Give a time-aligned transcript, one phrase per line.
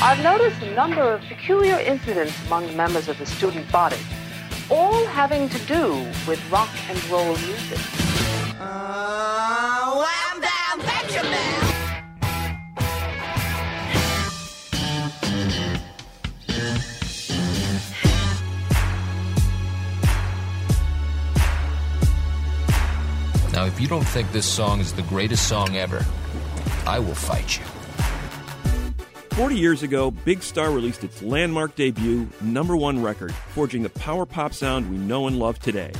[0.00, 3.98] I've noticed a number of peculiar incidents among the members of the student body,
[4.70, 7.80] all having to do with rock and roll music.
[8.60, 11.58] Uh, wham bam, Benjamin!
[23.52, 26.06] Now, if you don't think this song is the greatest song ever,
[26.86, 27.77] I will fight you.
[29.38, 34.26] 40 years ago, Big Star released its landmark debut, number one record, forging the power
[34.26, 35.92] pop sound we know and love today.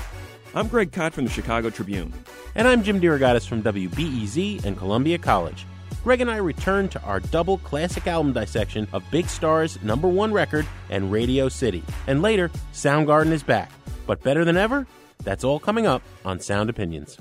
[0.57, 2.13] I'm Greg Kot from the Chicago Tribune.
[2.57, 5.67] And I'm Jim DeRogatis from WBEZ and Columbia College.
[6.03, 10.33] Greg and I return to our double classic album dissection of Big Star's number one
[10.33, 11.85] record and Radio City.
[12.09, 13.71] And later, Soundgarden is back.
[14.05, 14.85] But better than ever?
[15.23, 17.17] That's all coming up on Sound Opinions.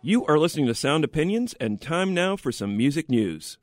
[0.00, 3.58] You are listening to Sound Opinions, and time now for some music news.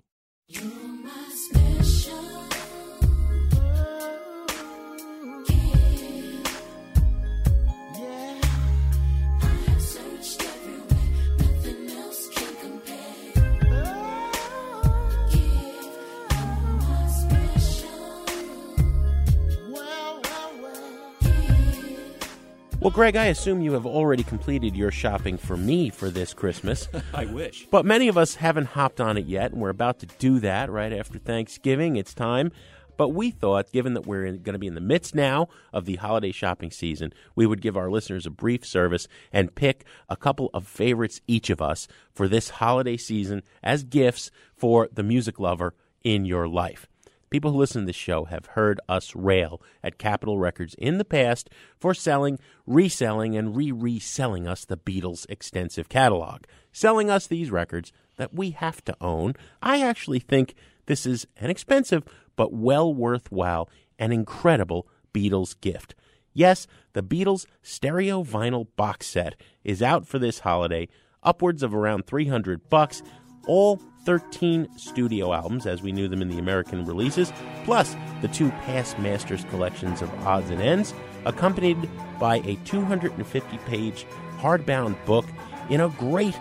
[22.84, 26.90] Well, Greg, I assume you have already completed your shopping for me for this Christmas.
[27.14, 27.66] I wish.
[27.72, 30.70] But many of us haven't hopped on it yet, and we're about to do that
[30.70, 31.96] right after Thanksgiving.
[31.96, 32.52] It's time.
[32.98, 35.96] But we thought, given that we're going to be in the midst now of the
[35.96, 40.50] holiday shopping season, we would give our listeners a brief service and pick a couple
[40.54, 45.74] of favorites each of us for this holiday season as gifts for the music lover
[46.04, 46.90] in your life.
[47.34, 51.04] People who listen to this show have heard us rail at Capitol Records in the
[51.04, 51.50] past
[51.80, 57.92] for selling, reselling, and re reselling us the Beatles' extensive catalog, selling us these records
[58.18, 59.34] that we have to own.
[59.64, 60.54] I actually think
[60.86, 62.04] this is an expensive
[62.36, 63.68] but well worthwhile
[63.98, 65.96] and incredible Beatles gift.
[66.34, 70.88] Yes, the Beatles stereo vinyl box set is out for this holiday,
[71.24, 73.02] upwards of around 300 bucks,
[73.48, 77.32] all 13 studio albums as we knew them in the American releases,
[77.64, 80.94] plus the two past Masters collections of odds and ends,
[81.26, 84.06] accompanied by a 250 page
[84.38, 85.26] hardbound book
[85.70, 86.38] in a great,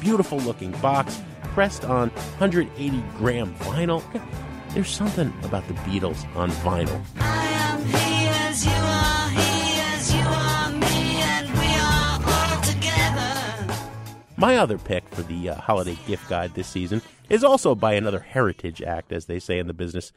[0.00, 4.02] beautiful looking box pressed on 180 gram vinyl.
[4.74, 7.02] There's something about the Beatles on vinyl.
[14.38, 18.20] My other pick for the uh, holiday gift guide this season is also by another
[18.20, 20.12] heritage act, as they say in the business.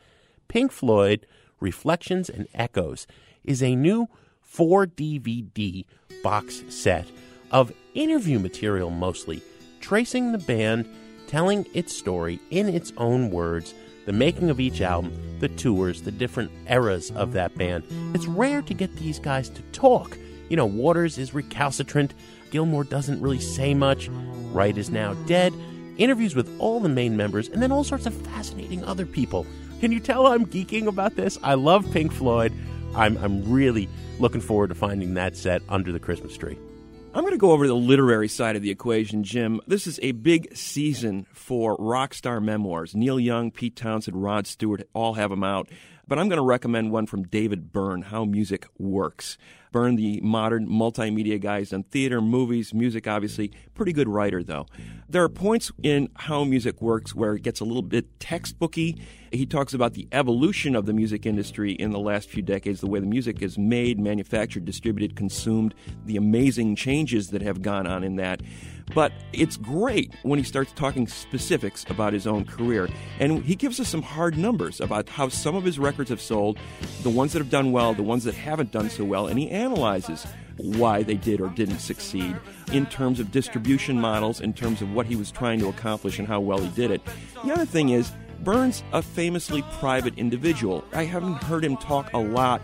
[0.50, 1.26] Pink Floyd
[1.62, 3.08] Reflections and Echoes
[3.46, 4.10] is a new
[4.42, 5.86] 4 DVD
[6.22, 7.08] box set
[7.52, 9.42] of interview material mostly,
[9.80, 10.86] tracing the band,
[11.28, 13.74] telling its story in its own words,
[14.06, 17.84] the making of each album, the tours, the different eras of that band.
[18.14, 20.18] It's rare to get these guys to talk.
[20.50, 22.14] You know, Waters is recalcitrant,
[22.52, 24.10] Gilmour doesn't really say much,
[24.52, 25.54] Wright is now dead.
[25.98, 29.46] Interviews with all the main members, and then all sorts of fascinating other people.
[29.80, 31.38] Can you tell I'm geeking about this?
[31.44, 32.54] I love Pink Floyd.
[32.96, 33.88] I'm, I'm really
[34.20, 36.58] looking forward to finding that set under the Christmas tree.
[37.12, 39.62] I'm going to go over the literary side of the equation, Jim.
[39.66, 42.96] This is a big season for rock star memoirs.
[42.96, 45.70] Neil Young, Pete Townshend, Rod Stewart all have them out.
[46.08, 49.38] But I'm going to recommend one from David Byrne, How Music Works.
[49.72, 53.52] Byrne, the modern multimedia guys done theater, movies, music, obviously.
[53.76, 54.66] Pretty good writer, though.
[55.08, 59.00] There are points in how music works where it gets a little bit textbooky.
[59.32, 62.88] He talks about the evolution of the music industry in the last few decades, the
[62.88, 65.76] way the music is made, manufactured, distributed, consumed,
[66.06, 68.42] the amazing changes that have gone on in that.
[68.96, 72.90] But it's great when he starts talking specifics about his own career.
[73.20, 76.58] And he gives us some hard numbers about how some of his records have sold,
[77.04, 79.50] the ones that have done well, the ones that haven't done so well, and he
[79.60, 80.26] analyzes
[80.58, 82.36] why they did or didn't succeed
[82.72, 86.28] in terms of distribution models, in terms of what he was trying to accomplish and
[86.28, 87.02] how well he did it.
[87.46, 88.12] The other thing is,
[88.44, 90.84] Byrne's a famously private individual.
[90.94, 92.62] I haven't heard him talk a lot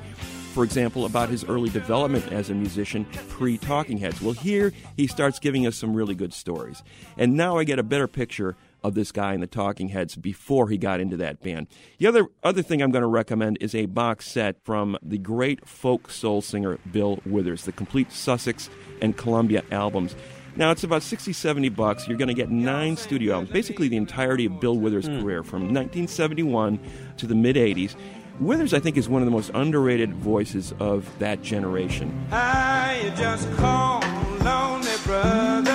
[0.56, 4.22] for example, about his early development as a musician pre Talking Heads.
[4.22, 6.82] Well, here he starts giving us some really good stories.
[7.18, 10.70] And now I get a better picture of this guy in the Talking Heads before
[10.70, 11.68] he got into that band.
[11.98, 15.68] The other other thing I'm going to recommend is a box set from the great
[15.68, 18.70] folk soul singer Bill Withers, the complete Sussex
[19.02, 20.16] and Columbia albums.
[20.56, 22.08] Now it's about 60, 70 bucks.
[22.08, 25.20] You're going to get nine studio albums, basically the entirety of Bill Withers' hmm.
[25.20, 26.80] career from 1971
[27.18, 27.96] to the mid 80s.
[28.40, 32.28] Withers, I think, is one of the most underrated voices of that generation.
[32.32, 34.02] I just call
[34.44, 35.75] lonely brother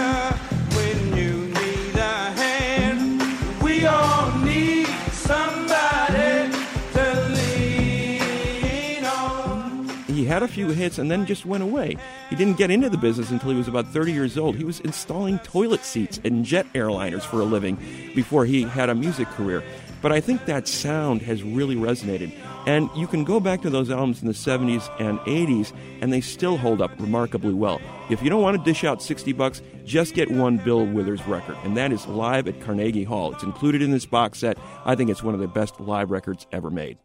[10.31, 11.97] had a few hits and then just went away.
[12.31, 14.55] He didn't get into the business until he was about 30 years old.
[14.55, 17.77] He was installing toilet seats in jet airliners for a living
[18.15, 19.65] before he had a music career.
[20.01, 22.33] But I think that sound has really resonated.
[22.65, 26.21] And you can go back to those albums in the 70s and 80s, and they
[26.21, 27.81] still hold up remarkably well.
[28.09, 31.57] If you don't want to dish out 60 bucks, just get one Bill Withers record,
[31.65, 33.33] and that is live at Carnegie Hall.
[33.33, 34.59] It's included in this box set.
[34.85, 36.99] I think it's one of the best live records ever made.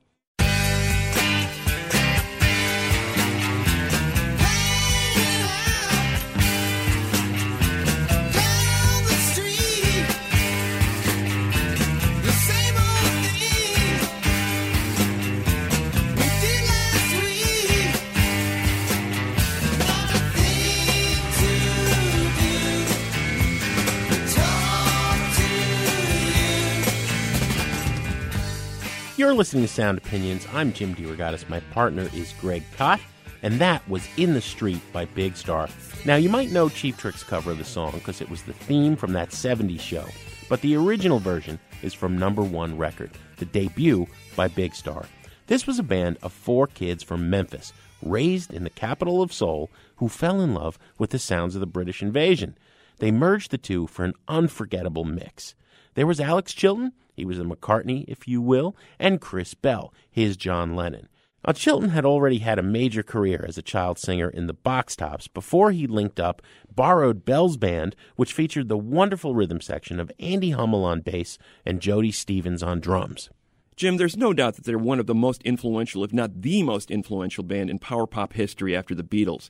[29.36, 30.48] Listening to Sound Opinions.
[30.54, 31.50] I'm Jim DeRogatis.
[31.50, 33.02] My partner is Greg Kot,
[33.42, 35.68] and that was In the Street by Big Star.
[36.06, 38.96] Now, you might know Cheap Trick's cover of the song because it was the theme
[38.96, 40.06] from that 70s show,
[40.48, 45.06] but the original version is from Number One Record, the debut by Big Star.
[45.48, 49.70] This was a band of four kids from Memphis, raised in the capital of soul,
[49.98, 52.58] who fell in love with the sounds of the British invasion.
[53.00, 55.56] They merged the two for an unforgettable mix.
[55.96, 60.38] There was Alex Chilton, he was a McCartney, if you will, and Chris Bell, his
[60.38, 61.08] John Lennon.
[61.46, 64.96] Now, Chilton had already had a major career as a child singer in the Box
[64.96, 66.42] Tops before he linked up
[66.74, 71.82] Borrowed Bell's band, which featured the wonderful rhythm section of Andy Hummel on bass and
[71.82, 73.30] Jody Stephens on drums.
[73.76, 76.90] Jim, there's no doubt that they're one of the most influential, if not the most
[76.90, 79.50] influential band in power pop history after the Beatles.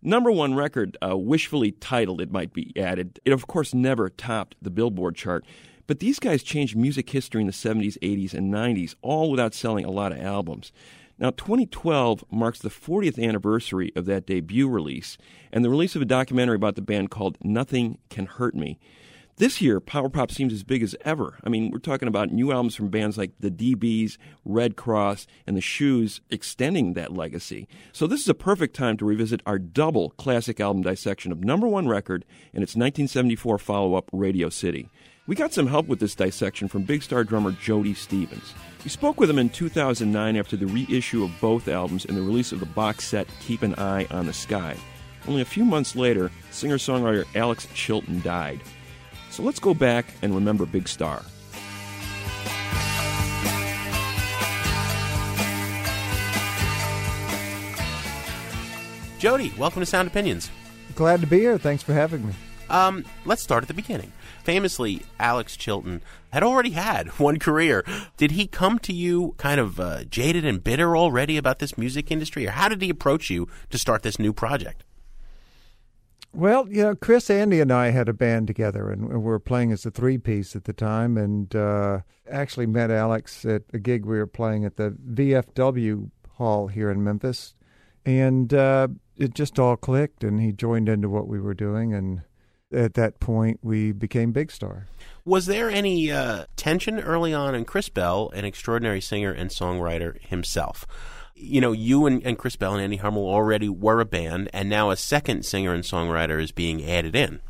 [0.00, 4.54] Number one record, uh, wishfully titled, it might be added, it of course never topped
[4.62, 5.44] the Billboard chart.
[5.86, 9.84] But these guys changed music history in the 70s, 80s, and 90s, all without selling
[9.84, 10.72] a lot of albums.
[11.18, 15.16] Now, 2012 marks the 40th anniversary of that debut release
[15.50, 18.78] and the release of a documentary about the band called Nothing Can Hurt Me.
[19.38, 21.38] This year, power pop seems as big as ever.
[21.44, 24.16] I mean, we're talking about new albums from bands like the dB's,
[24.46, 27.68] Redd Kross, and the Shoes extending that legacy.
[27.92, 31.68] So this is a perfect time to revisit our double classic album dissection of number
[31.68, 32.24] one record
[32.54, 34.88] and its 1974 follow-up, Radio City.
[35.28, 38.54] We got some help with this dissection from Big Star drummer Jody Stephens.
[38.84, 42.52] We spoke with him in 2009 after the reissue of both albums and the release
[42.52, 44.76] of the box set Keep an Eye on the Sky.
[45.26, 48.60] Only a few months later, singer songwriter Alex Chilton died.
[49.30, 51.22] So let's go back and remember Big Star.
[59.18, 60.52] Jody, welcome to Sound Opinions.
[60.94, 61.58] Glad to be here.
[61.58, 62.34] Thanks for having me.
[62.70, 64.12] Um, let's start at the beginning.
[64.46, 67.84] Famously, Alex Chilton had already had one career.
[68.16, 72.12] Did he come to you kind of uh, jaded and bitter already about this music
[72.12, 74.84] industry, or how did he approach you to start this new project?
[76.32, 79.72] Well, you know, Chris, Andy, and I had a band together, and we were playing
[79.72, 84.06] as a three piece at the time, and uh, actually met Alex at a gig
[84.06, 87.56] we were playing at the VFW Hall here in Memphis,
[88.04, 88.86] and uh,
[89.16, 92.22] it just all clicked, and he joined into what we were doing, and
[92.76, 94.86] at that point, we became Big Star.
[95.24, 100.20] Was there any uh, tension early on in Chris Bell, an extraordinary singer and songwriter
[100.20, 100.86] himself?
[101.34, 104.68] You know, you and, and Chris Bell and Andy Hummel already were a band, and
[104.68, 107.40] now a second singer and songwriter is being added in.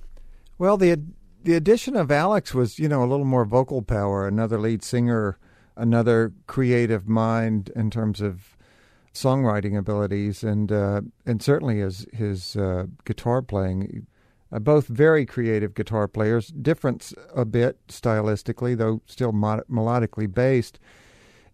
[0.59, 1.03] Well, the
[1.43, 5.39] the addition of Alex was, you know, a little more vocal power, another lead singer,
[5.77, 8.57] another creative mind in terms of
[9.13, 14.07] songwriting abilities, and uh, and certainly his his uh, guitar playing.
[14.53, 20.79] Uh, both very creative guitar players, different a bit stylistically, though still mod- melodically based.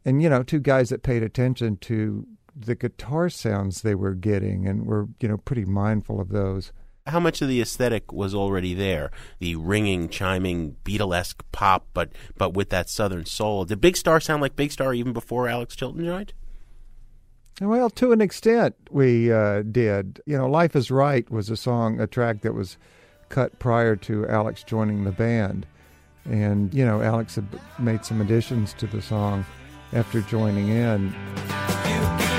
[0.05, 4.67] And you know, two guys that paid attention to the guitar sounds they were getting,
[4.67, 6.73] and were you know pretty mindful of those.
[7.07, 9.11] How much of the aesthetic was already there?
[9.41, 13.65] The ringing, chiming, Beatlesque pop, but but with that southern soul.
[13.65, 16.33] Did Big Star sound like Big Star even before Alex Chilton joined?
[17.61, 20.21] Well, to an extent, we uh, did.
[20.27, 22.77] You know, "Life Is Right" was a song, a track that was
[23.29, 25.67] cut prior to Alex joining the band,
[26.25, 27.47] and you know, Alex had
[27.79, 29.45] made some additions to the song
[29.93, 32.32] after joining in.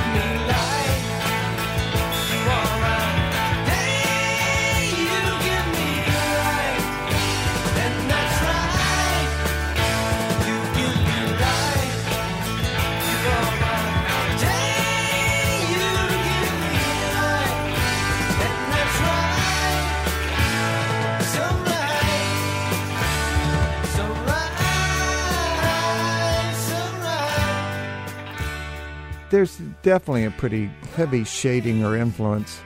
[29.34, 32.62] There's definitely a pretty heavy shading or influence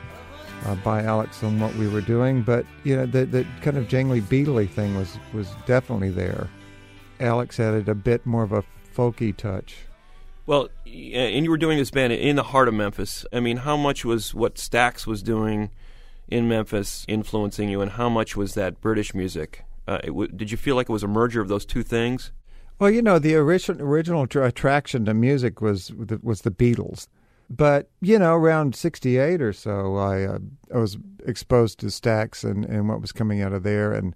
[0.66, 3.88] uh, by Alex on what we were doing, but you know the the kind of
[3.88, 6.50] jangly beatly thing was was definitely there.
[7.22, 9.78] Alex added a bit more of a folky touch.
[10.46, 13.26] Well, and you were doing this band in the heart of Memphis.
[13.32, 15.72] I mean, how much was what Stax was doing
[16.28, 19.64] in Memphis influencing you, and how much was that British music?
[19.88, 22.34] Uh, w- did you feel like it was a merger of those two things?
[22.80, 27.08] Well, you know, the original original attraction to music was the, was the Beatles,
[27.50, 30.40] but you know, around '68 or so, I uh,
[30.74, 34.16] I was exposed to Stax and and what was coming out of there, and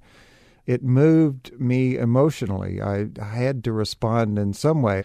[0.66, 2.82] it moved me emotionally.
[2.82, 5.04] I, I had to respond in some way.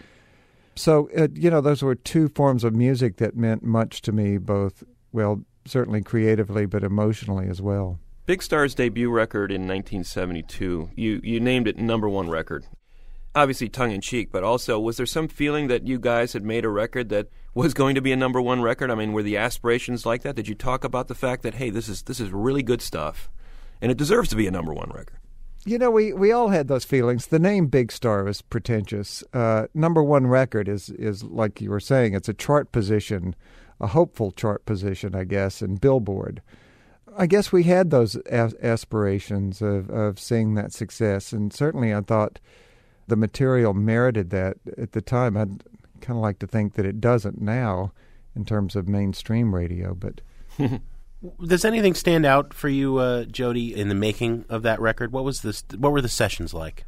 [0.75, 4.37] So, uh, you know, those were two forms of music that meant much to me,
[4.37, 7.99] both well, certainly creatively, but emotionally as well.
[8.27, 12.65] Big Star's debut record in 1972, you, you named it number one record.
[13.37, 16.65] Obviously tongue in cheek, but also was there some feeling that you guys had made
[16.65, 18.89] a record that was going to be a number one record?
[18.89, 20.35] I mean, were the aspirations like that?
[20.35, 23.29] Did you talk about the fact that hey, this is this is really good stuff,
[23.79, 25.19] and it deserves to be a number one record?
[25.65, 27.27] You know, we, we all had those feelings.
[27.27, 29.23] The name Big Star is pretentious.
[29.33, 32.15] Uh, number one record is is like you were saying.
[32.15, 33.35] It's a chart position,
[33.79, 36.41] a hopeful chart position, I guess, in Billboard.
[37.15, 42.01] I guess we had those as- aspirations of, of seeing that success, and certainly I
[42.01, 42.39] thought
[43.07, 45.37] the material merited that at the time.
[45.37, 45.63] I'd
[46.01, 47.91] kind of like to think that it doesn't now
[48.35, 50.21] in terms of mainstream radio, but
[51.43, 55.11] Does anything stand out for you, uh, Jody, in the making of that record?
[55.11, 55.63] What was this?
[55.75, 56.85] What were the sessions like?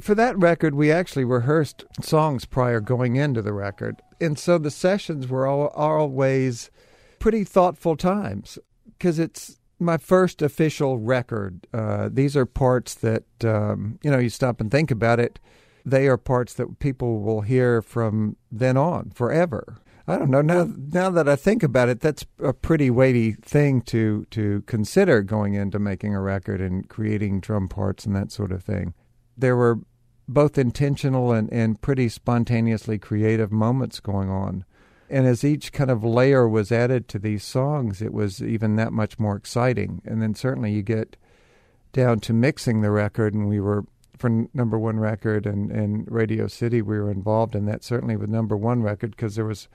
[0.00, 4.70] for that record, we actually rehearsed songs prior going into the record, and so the
[4.70, 6.70] sessions were all, always
[7.18, 11.66] pretty thoughtful times because it's my first official record.
[11.72, 15.38] Uh, these are parts that um, you know you stop and think about it.
[15.84, 19.78] They are parts that people will hear from then on forever.
[20.06, 20.68] I don't know now.
[20.76, 25.54] Now that I think about it, that's a pretty weighty thing to to consider going
[25.54, 28.94] into making a record and creating drum parts and that sort of thing.
[29.36, 29.78] There were
[30.28, 34.64] both intentional and, and pretty spontaneously creative moments going on.
[35.10, 38.92] And as each kind of layer was added to these songs, it was even that
[38.92, 40.00] much more exciting.
[40.04, 41.16] And then certainly you get
[41.92, 43.84] down to mixing the record, and we were
[44.20, 48.28] for number one record and, and Radio City, we were involved in that certainly with
[48.28, 49.66] number one record because there was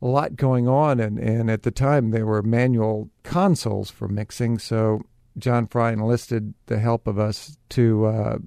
[0.00, 4.58] a lot going on, and, and at the time there were manual consoles for mixing,
[4.58, 5.02] so
[5.36, 8.38] John Fry enlisted the help of us to, uh,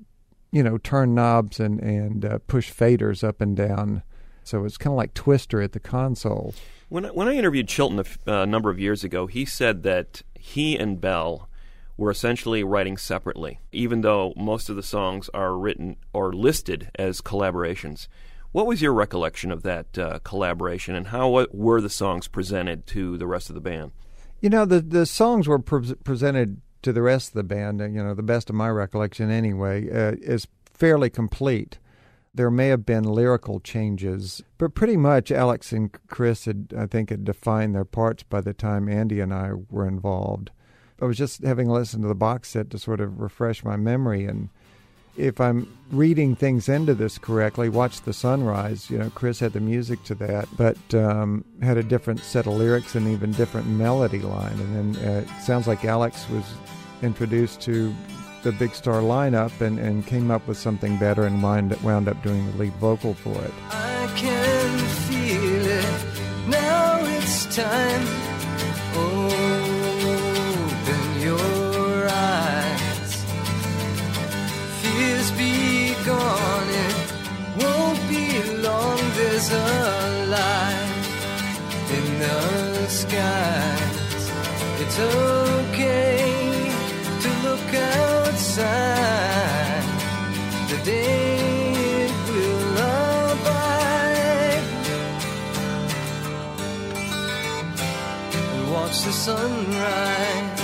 [0.52, 4.04] you know, turn knobs and and uh, push faders up and down.
[4.44, 6.54] So it's kind of like Twister at the console.
[6.90, 9.84] When I, when I interviewed Chilton a f- uh, number of years ago, he said
[9.84, 11.48] that he and Bell
[11.98, 17.22] were essentially writing separately, even though most of the songs are written or listed as
[17.22, 18.08] collaborations.
[18.52, 23.18] What was your recollection of that uh, collaboration, and how were the songs presented to
[23.18, 23.92] the rest of the band?
[24.42, 27.80] You know, the the songs were pre- presented to the rest of the band.
[27.80, 31.78] You know, the best of my recollection, anyway, uh, is fairly complete.
[32.34, 37.10] There may have been lyrical changes, but pretty much Alex and Chris had, I think,
[37.10, 40.52] had defined their parts by the time Andy and I were involved.
[41.02, 44.26] I was just having listened to the box set to sort of refresh my memory,
[44.26, 44.50] and
[45.18, 49.60] if I'm reading things into this correctly, Watch the Sunrise, you know, Chris had the
[49.60, 54.20] music to that, but um, had a different set of lyrics and even different melody
[54.20, 54.58] line.
[54.60, 56.46] And then uh, it sounds like Alex was
[57.02, 57.94] introduced to
[58.44, 62.22] the Big Star lineup and, and came up with something better and wound, wound up
[62.24, 63.54] doing the lead vocal for it.
[63.70, 66.06] I can feel it.
[66.48, 68.08] Now it's time.
[68.96, 69.62] Open
[71.22, 73.24] your eyes.
[74.82, 76.70] Fears be gone.
[76.70, 76.96] It
[77.64, 79.00] won't be long.
[79.16, 81.06] There's a light
[81.92, 84.32] in the skies.
[84.82, 85.31] It's okay
[99.22, 100.60] sunrise.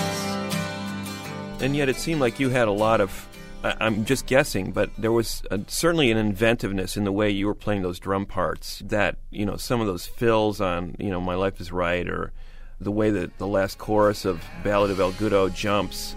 [1.62, 3.28] And yet, it seemed like you had a lot of.
[3.64, 7.56] I'm just guessing, but there was uh certainly an inventiveness in the way you were
[7.56, 8.82] playing those drum parts.
[8.86, 12.32] That you know, some of those fills on you know, "My Life Is Right," or
[12.80, 16.16] the way that the last chorus of "Ballad of El Goodo" jumps.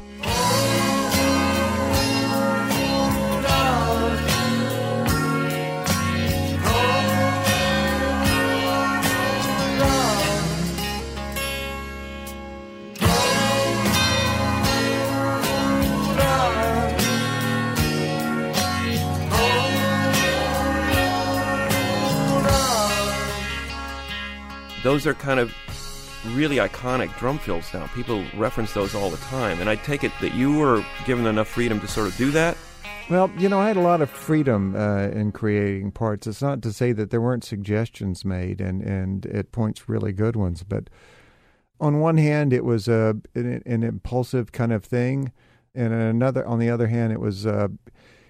[24.83, 25.55] Those are kind of
[26.35, 27.87] really iconic drum fills now.
[27.89, 31.49] People reference those all the time, and I take it that you were given enough
[31.49, 32.57] freedom to sort of do that.
[33.11, 36.27] Well, you know, I had a lot of freedom uh, in creating parts.
[36.27, 40.37] It's not to say that there weren't suggestions made, and, and at points really good
[40.37, 40.63] ones.
[40.63, 40.89] But
[41.81, 45.33] on one hand, it was a an, an impulsive kind of thing,
[45.75, 47.69] and another, on the other hand, it was, uh,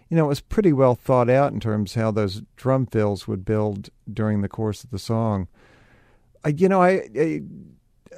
[0.08, 3.44] you know, it was pretty well thought out in terms how those drum fills would
[3.44, 5.46] build during the course of the song.
[6.44, 7.42] I, you know, I, I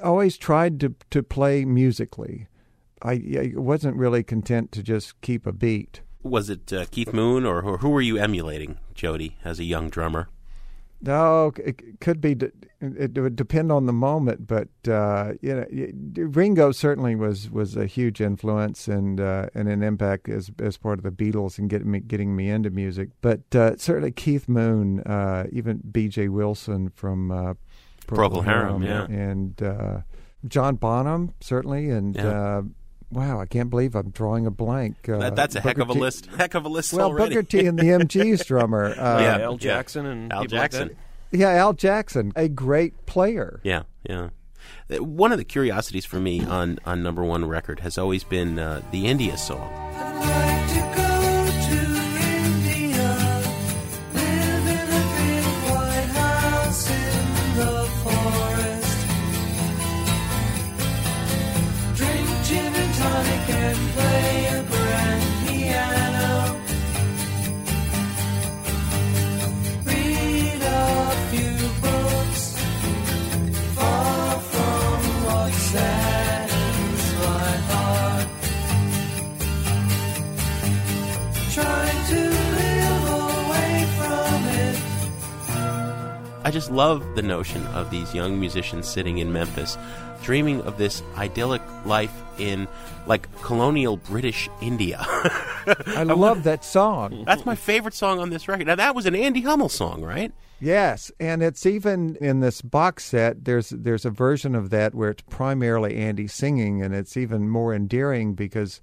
[0.03, 2.47] always tried to to play musically.
[3.01, 6.01] I, I wasn't really content to just keep a beat.
[6.21, 9.89] Was it uh, Keith Moon or, or who were you emulating, Jody, as a young
[9.89, 10.29] drummer?
[11.05, 12.37] No, it could be.
[12.79, 17.87] It would depend on the moment, but uh, you know, Ringo certainly was was a
[17.87, 21.91] huge influence and uh, and an impact as as part of the Beatles and getting
[21.91, 23.09] me getting me into music.
[23.19, 26.29] But uh, certainly Keith Moon, uh, even B.J.
[26.29, 27.57] Wilson from
[28.09, 29.05] uh, Procol Harum, yeah.
[29.05, 30.01] and uh,
[30.47, 32.15] John Bonham certainly, and.
[32.15, 32.27] Yeah.
[32.27, 32.61] Uh,
[33.11, 35.07] Wow, I can't believe I'm drawing a blank.
[35.07, 36.25] Uh, That- that's a heck of a T- list.
[36.35, 37.35] Heck of a list Well, already.
[37.35, 38.85] Booker T and the MG's drummer.
[38.85, 39.57] Uh, Yeah, Al.
[39.57, 40.95] Jackson and Al people like Jackson.
[41.31, 43.59] Yeah, Al Jackson, a great player.
[43.61, 44.29] Yeah, yeah.
[44.91, 48.57] Uh, One of the curiosities for me on, on number one record has always been
[48.57, 49.69] uh, the India song.
[86.45, 89.77] I just love the notion of these young musicians sitting in Memphis,
[90.23, 92.67] dreaming of this idyllic life in
[93.07, 94.97] like colonial British India.
[95.07, 97.23] I love that song.
[97.25, 98.67] That's my favorite song on this record.
[98.67, 100.33] Now that was an Andy Hummel song, right?
[100.59, 103.45] Yes, and it's even in this box set.
[103.45, 107.73] There's there's a version of that where it's primarily Andy singing, and it's even more
[107.73, 108.81] endearing because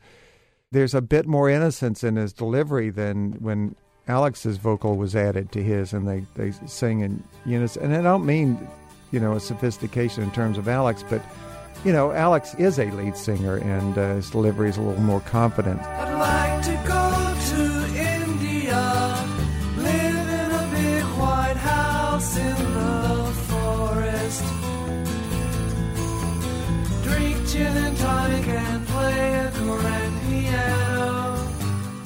[0.73, 3.77] there's a bit more innocence in his delivery than when
[4.09, 7.85] Alex's vocal was added to his, and they they sing in unison.
[7.85, 8.69] And I don't mean
[9.11, 11.23] you know a sophistication in terms of Alex, but
[11.85, 15.21] you know Alex is a lead singer, and uh, his delivery is a little more
[15.21, 15.81] confident.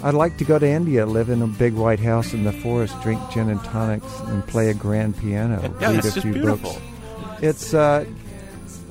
[0.05, 2.95] I'd like to go to India, live in a big white house in the forest,
[3.01, 5.63] drink gin and tonics, and play a grand piano.
[5.81, 6.73] Yeah, read it's a just few beautiful.
[6.75, 7.43] books.
[7.43, 8.05] It's uh,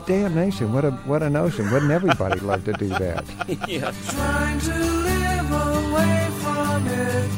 [0.08, 0.74] damnation.
[0.74, 1.70] What a what a notion.
[1.70, 3.26] Wouldn't everybody love to do that?
[3.68, 3.92] yeah.
[4.10, 7.30] Trying to live away from it.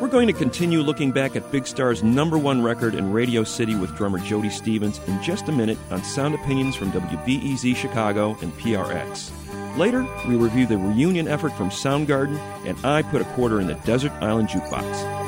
[0.00, 3.74] We're going to continue looking back at Big Star's number one record in Radio City
[3.74, 8.52] with drummer Jody Stephens in just a minute on Sound Opinions from WBEZ Chicago and
[8.52, 9.32] PRX.
[9.78, 12.36] Later, we review the reunion effort from Soundgarden,
[12.66, 15.27] and I put a quarter in the Desert Island Jukebox.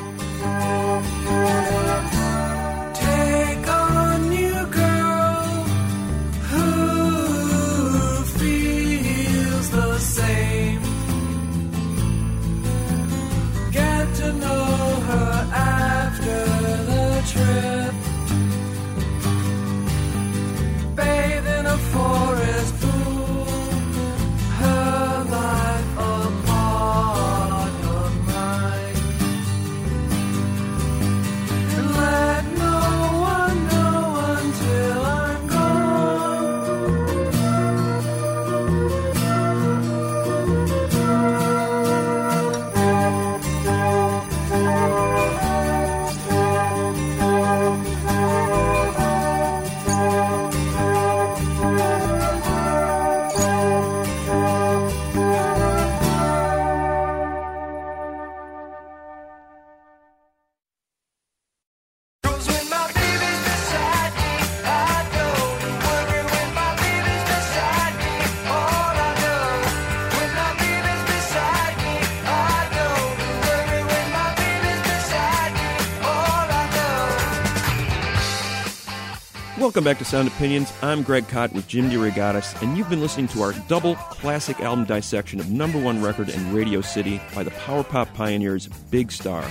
[79.81, 80.71] Welcome back to Sound Opinions.
[80.83, 84.85] I'm Greg Kot with Jim DeRogatis, and you've been listening to our double classic album
[84.85, 89.43] dissection of number one record in Radio City by the power pop pioneers Big Star.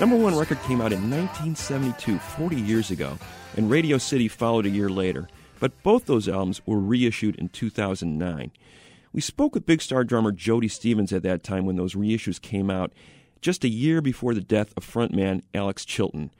[0.00, 3.16] Number one record came out in 1972, 40 years ago,
[3.56, 5.28] and Radio City followed a year later.
[5.60, 8.50] But both those albums were reissued in 2009.
[9.12, 12.68] We spoke with Big Star drummer Jody Stephens at that time when those reissues came
[12.68, 12.92] out,
[13.40, 16.32] just a year before the death of frontman Alex Chilton.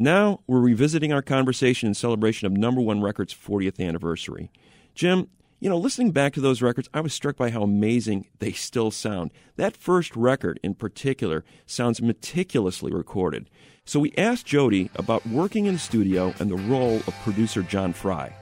[0.00, 4.48] Now we're revisiting our conversation in celebration of number one record's 40th anniversary.
[4.94, 5.26] Jim,
[5.58, 8.92] you know, listening back to those records, I was struck by how amazing they still
[8.92, 9.32] sound.
[9.56, 13.50] That first record in particular sounds meticulously recorded.
[13.84, 17.92] So we asked Jody about working in the studio and the role of producer John
[17.92, 18.32] Fry.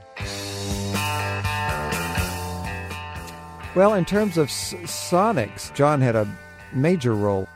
[3.75, 6.31] Well, in terms of Sonics, John had a
[6.71, 7.47] major role.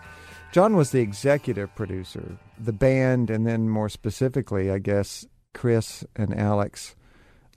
[0.52, 6.38] John was the executive producer, the band, and then more specifically, I guess, Chris and
[6.38, 6.96] Alex,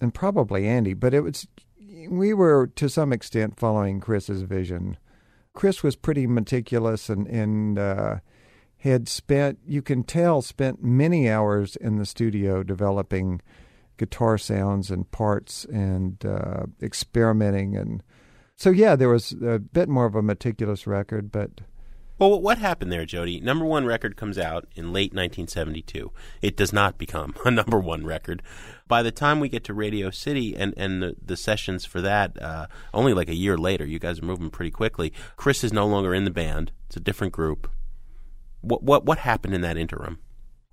[0.00, 0.94] and probably Andy.
[0.94, 1.46] But it was,
[2.08, 4.96] we were to some extent following Chris's vision.
[5.52, 8.16] Chris was pretty meticulous and, and uh,
[8.78, 13.40] had spent, you can tell, spent many hours in the studio developing
[13.96, 18.02] guitar sounds and parts and uh, experimenting and
[18.56, 21.60] so yeah, there was a bit more of a meticulous record, but
[22.18, 23.40] Well, what happened there, Jody?
[23.40, 26.12] Number one record comes out in late 1972.
[26.42, 28.42] It does not become a number one record.
[28.87, 32.40] By the time we get to Radio City and, and the, the sessions for that,
[32.40, 35.12] uh, only like a year later, you guys are moving pretty quickly.
[35.37, 36.70] Chris is no longer in the band.
[36.87, 37.70] It's a different group.
[38.61, 40.18] What what what happened in that interim?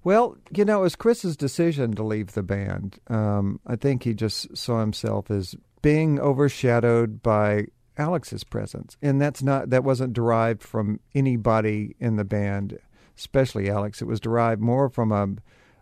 [0.04, 3.00] well, you know, it was Chris's decision to leave the band.
[3.08, 9.44] Um, I think he just saw himself as being overshadowed by Alex's presence, and that's
[9.44, 12.80] not that wasn't derived from anybody in the band,
[13.18, 14.02] especially Alex.
[14.02, 15.28] It was derived more from a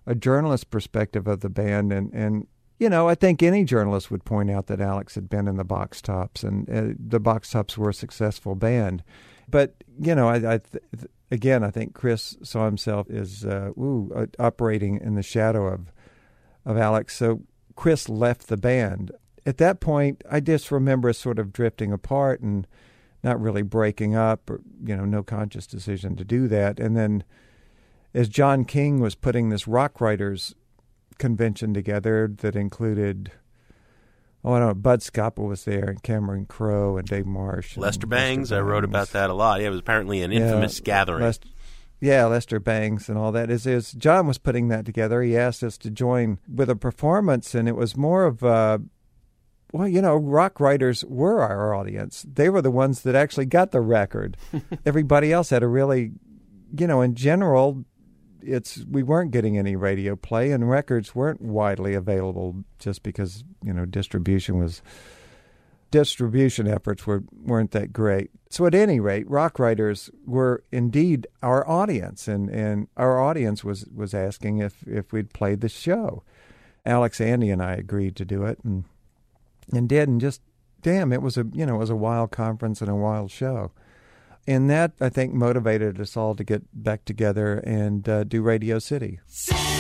[0.06, 2.48] a journalist perspective of the band, and and
[2.80, 5.66] you know, I think any journalist would point out that Alex had been in the
[5.66, 9.04] Box Tops, and uh, the Box Tops were a successful band.
[9.50, 14.12] But you know, I, I th- again, I think Chris saw himself as uh, ooh,
[14.16, 15.92] uh, operating in the shadow of
[16.66, 17.18] of Alex.
[17.18, 17.42] So
[17.76, 19.12] Chris left the band.
[19.46, 22.68] At that point, I just remember us sort of drifting apart and
[23.24, 26.80] not really breaking up, or you know, no conscious decision to do that.
[26.80, 27.24] And then,
[28.14, 30.56] as John King was putting this rock writers
[31.18, 33.32] convention together that included,
[34.44, 37.84] oh, I don't know, Bud Scoppa was there, and Cameron Crowe, and Dave Marsh, and
[37.84, 38.52] Lester Bangs.
[38.52, 39.60] I wrote about that a lot.
[39.60, 41.24] Yeah, it was apparently an Yeah, infamous gathering.
[41.24, 41.46] Lest-
[42.02, 43.50] yeah, Lester Bangs and all that.
[43.50, 45.22] Is is John was putting that together.
[45.22, 48.82] He asked us to join with a performance, and it was more of a
[49.72, 52.26] well, you know, rock writers were our audience.
[52.32, 54.38] They were the ones that actually got the record.
[54.86, 56.12] Everybody else had a really,
[56.78, 57.86] you know, in general,
[58.42, 63.74] it's we weren't getting any radio play, and records weren't widely available just because you
[63.74, 64.82] know distribution was
[65.92, 68.32] distribution efforts were weren't that great.
[68.50, 73.86] So at any rate, rock writers were indeed our audience, and, and our audience was
[73.94, 76.24] was asking if if we'd played the show.
[76.86, 78.86] Alex, Andy, and I agreed to do it, and
[79.74, 80.42] and did, and just
[80.82, 83.72] damn, it was a you know it was a wild conference and a wild show,
[84.48, 88.80] and that I think motivated us all to get back together and uh, do Radio
[88.80, 89.20] City.
[89.28, 89.79] Music's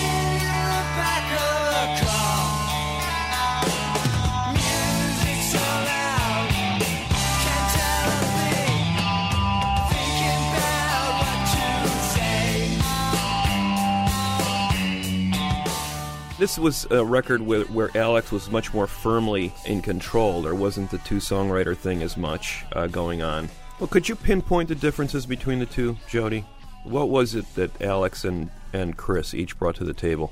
[16.39, 20.41] This was a record where, where Alex was much more firmly in control.
[20.41, 23.49] There wasn't the two songwriter thing as much uh, going on.
[23.77, 26.45] Well, could you pinpoint the differences between the two, Jody?
[26.85, 30.31] What was it that Alex and, and Chris each brought to the table?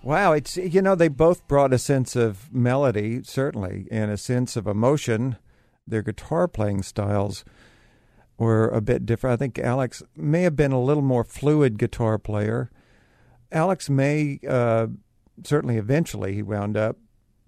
[0.00, 4.54] Wow, it's you know they both brought a sense of melody certainly and a sense
[4.54, 5.38] of emotion.
[5.88, 7.44] Their guitar playing styles
[8.38, 9.34] were a bit different.
[9.34, 12.70] I think Alex may have been a little more fluid guitar player.
[13.50, 14.86] Alex may uh,
[15.44, 16.96] certainly eventually he wound up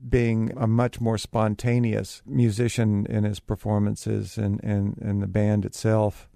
[0.06, 6.28] being a much more spontaneous musician in his performances and and, and the band itself,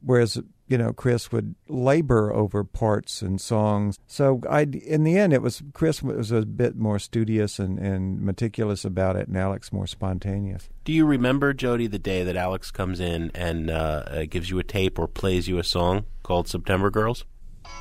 [0.00, 3.98] whereas you know Chris would labor over parts and songs.
[4.06, 8.20] So I in the end it was Chris was a bit more studious and, and
[8.20, 10.68] meticulous about it, and Alex more spontaneous.
[10.84, 14.64] Do you remember, Jody, the day that Alex comes in and uh, gives you a
[14.64, 17.24] tape or plays you a song called September Girls?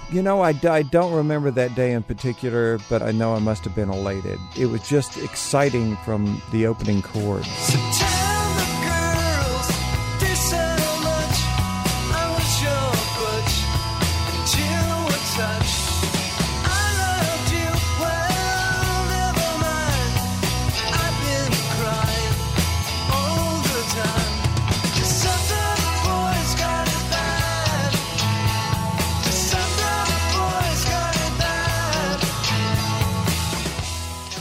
[0.09, 3.65] You know, I, I don't remember that day in particular, but I know I must
[3.65, 4.39] have been elated.
[4.57, 7.47] It was just exciting from the opening chords.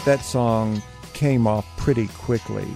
[0.07, 0.81] That song
[1.14, 2.69] came off pretty quickly.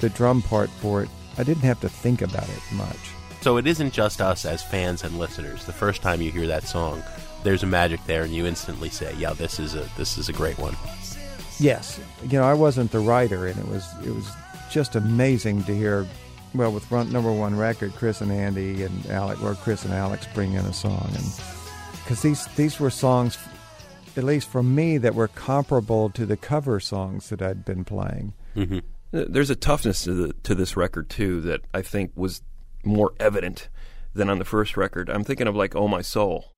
[0.00, 2.98] The drum part for it, I didn't have to think about it much.
[3.40, 5.64] So it isn't just us as fans and listeners.
[5.64, 7.04] The first time you hear that song,
[7.44, 10.32] there's a magic there, and you instantly say, "Yeah, this is a this is a
[10.32, 10.74] great one."
[11.60, 14.28] Yes, you know, I wasn't the writer, and it was it was
[14.68, 16.04] just amazing to hear.
[16.52, 20.26] Well, with run, number one record, Chris and Andy and Alex, or Chris and Alex
[20.34, 21.24] bring in a song, and
[22.02, 23.38] because these these were songs,
[24.16, 28.32] at least for me, that were comparable to the cover songs that I'd been playing.
[28.54, 28.78] Mm-hmm.
[29.10, 32.42] There's a toughness to the, to this record too that I think was
[32.84, 33.68] more evident
[34.14, 35.08] than on the first record.
[35.10, 36.52] I'm thinking of like "Oh My Soul."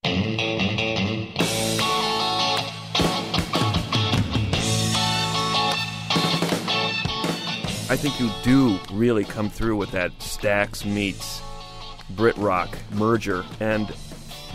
[7.91, 11.41] I think you do really come through with that Stax meets
[12.11, 13.93] Brit rock merger, and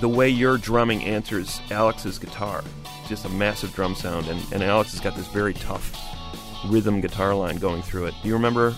[0.02, 2.63] the way your drumming answers Alex's guitar,
[3.08, 5.96] just a massive drum sound, and, and Alex has got this very tough
[6.68, 8.16] rhythm guitar line going through it.
[8.22, 8.76] Do you remember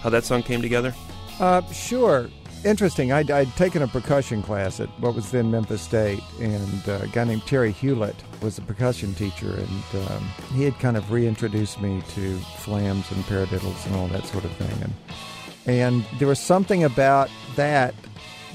[0.00, 0.94] how that song came together?
[1.38, 2.28] Uh, sure.
[2.64, 3.12] Interesting.
[3.12, 7.08] I'd, I'd taken a percussion class at what was then Memphis State, and uh, a
[7.08, 11.80] guy named Terry Hewlett was a percussion teacher, and um, he had kind of reintroduced
[11.80, 14.82] me to flams and paradiddles and all that sort of thing.
[14.82, 14.94] And,
[15.66, 17.94] and there was something about that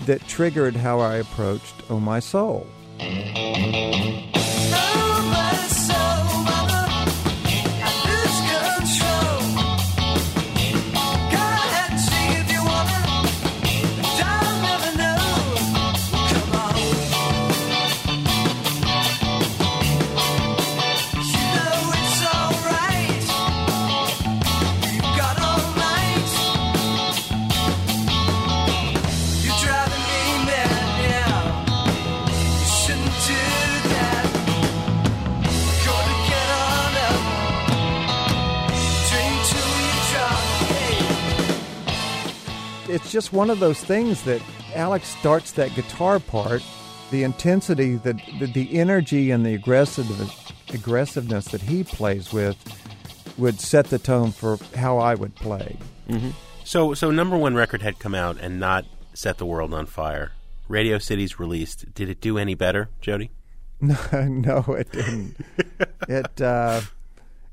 [0.05, 2.67] that triggered how I approached Oh My Soul.
[43.11, 44.41] It's just one of those things that
[44.73, 46.63] Alex starts that guitar part,
[47.09, 50.33] the intensity, the the, the energy and the aggressiveness,
[50.69, 52.55] aggressiveness that he plays with
[53.37, 55.77] would set the tone for how I would play.
[56.63, 60.31] So, so number one record had come out and not set the world on fire.
[60.69, 61.93] Radio City's released.
[61.93, 63.29] Did it do any better, Jody?
[63.81, 63.97] No,
[64.27, 65.35] no, it didn't.
[66.07, 66.79] it uh,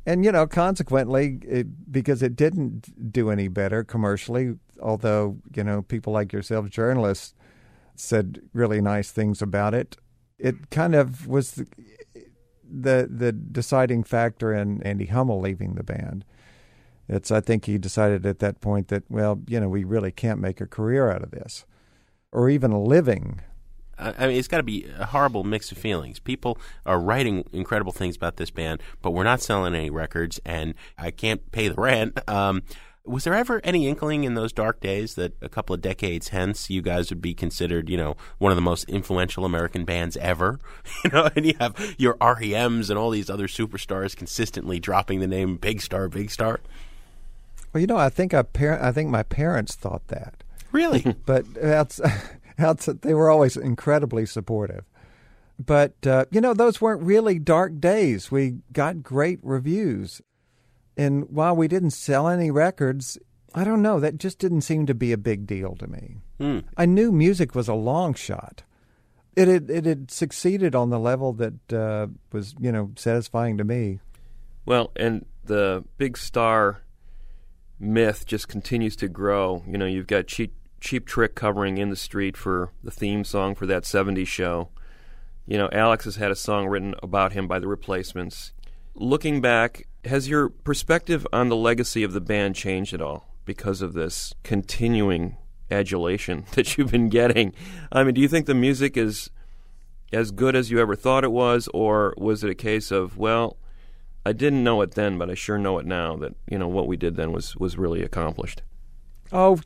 [0.09, 4.55] and you know, consequently, it, because it didn't do any better commercially.
[4.81, 7.35] Although you know, people like yourselves, journalists,
[7.95, 9.97] said really nice things about it.
[10.39, 11.67] It kind of was the
[12.71, 16.25] the, the deciding factor in Andy Hummel leaving the band.
[17.09, 20.41] It's I think he decided at that point that well, you know, we really can't
[20.41, 21.65] make a career out of this,
[22.33, 23.41] or even a living
[23.99, 26.19] I I mean, it's got to be a horrible mix of feelings.
[26.19, 30.75] People are writing incredible things about this band, but we're not selling any records, and
[30.97, 32.19] I can't pay the rent.
[32.29, 32.63] Um,
[33.09, 36.71] was there ever any inkling in those dark days that a couple of decades hence
[36.71, 40.61] you guys would be considered, you know, one of the most influential American bands ever?
[41.05, 45.27] You know, and you have your REMs and all these other superstars consistently dropping the
[45.27, 46.61] name Big Star, Big Star.
[47.73, 50.43] Well, you know, I think I par- I think my parents thought that.
[50.73, 51.17] Really?
[51.27, 52.01] but outs-
[52.59, 54.85] outs- they were always incredibly supportive.
[55.59, 58.31] But, uh, you know, those weren't really dark days.
[58.31, 60.21] We got great reviews.
[60.99, 63.17] And while we didn't sell any records,
[63.55, 66.17] I don't know, that just didn't seem to be a big deal to me.
[66.39, 66.59] Hmm.
[66.77, 68.65] I knew music was a long shot.
[69.37, 73.65] It had, it had succeeded on the level that uh, was, you know, satisfying to
[73.65, 74.01] me.
[74.67, 76.83] Well, and the big star
[77.79, 79.63] myth just continues to grow.
[79.69, 83.55] You know, you've got Cheap, Cheap Trick covering In the Street for the theme song
[83.55, 84.71] for that 70s show.
[85.47, 88.53] You know, Alex has had a song written about him by the replacements.
[88.95, 93.83] Looking back, has your perspective on the legacy of the band changed at all because
[93.83, 95.37] of this continuing
[95.71, 97.53] adulation that you've been getting?
[97.91, 99.31] I mean, do you think the music is
[100.13, 103.59] as good as you ever thought it was, or was it a case of, well,
[104.25, 106.87] I didn't know it then, but I sure know it now that you know what
[106.87, 108.63] we did then was was really accomplished.
[109.33, 109.61] Oh,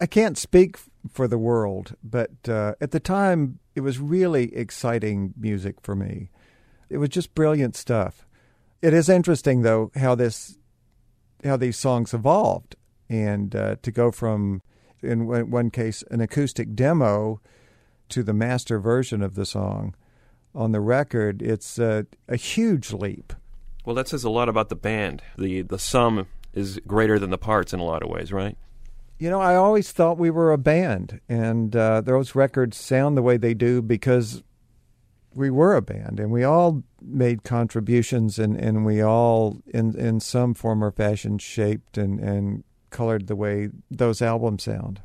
[0.00, 0.78] I can't speak
[1.10, 6.30] for the world, but uh, at the time, it was really exciting music for me.
[6.88, 8.26] It was just brilliant stuff.
[8.84, 10.58] It is interesting, though, how this,
[11.42, 12.76] how these songs evolved,
[13.08, 14.60] and uh, to go from,
[15.02, 17.40] in one case, an acoustic demo
[18.10, 19.94] to the master version of the song
[20.54, 21.40] on the record.
[21.40, 23.32] It's uh, a huge leap.
[23.86, 25.22] Well, that says a lot about the band.
[25.38, 28.58] the The sum is greater than the parts in a lot of ways, right?
[29.18, 33.22] You know, I always thought we were a band, and uh, those records sound the
[33.22, 34.42] way they do because
[35.34, 40.20] we were a band, and we all made contributions, and, and we all, in in
[40.20, 45.00] some form or fashion, shaped and, and colored the way those albums sound.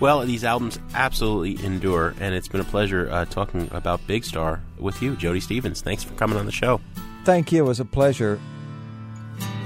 [0.00, 4.60] Well, these albums absolutely endure, and it's been a pleasure uh, talking about Big Star
[4.78, 5.80] with you, Jody Stephens.
[5.80, 6.80] Thanks for coming on the show.
[7.24, 7.64] Thank you.
[7.64, 8.40] It was a pleasure.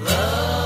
[0.01, 0.66] You're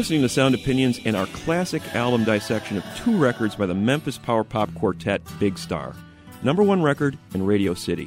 [0.00, 4.16] listening to Sound Opinions and our classic album dissection of two records by the Memphis
[4.16, 5.94] Power Pop Quartet Big Star,
[6.42, 8.04] number one record and Radio City.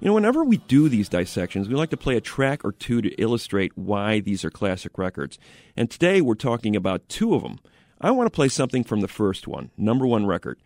[0.00, 3.02] You know, whenever we do these dissections, we like to play a track or two
[3.02, 5.38] to illustrate why these are classic records.
[5.76, 7.58] And today we're talking about two of them.
[8.00, 10.58] I want to play something from the first one, number one record.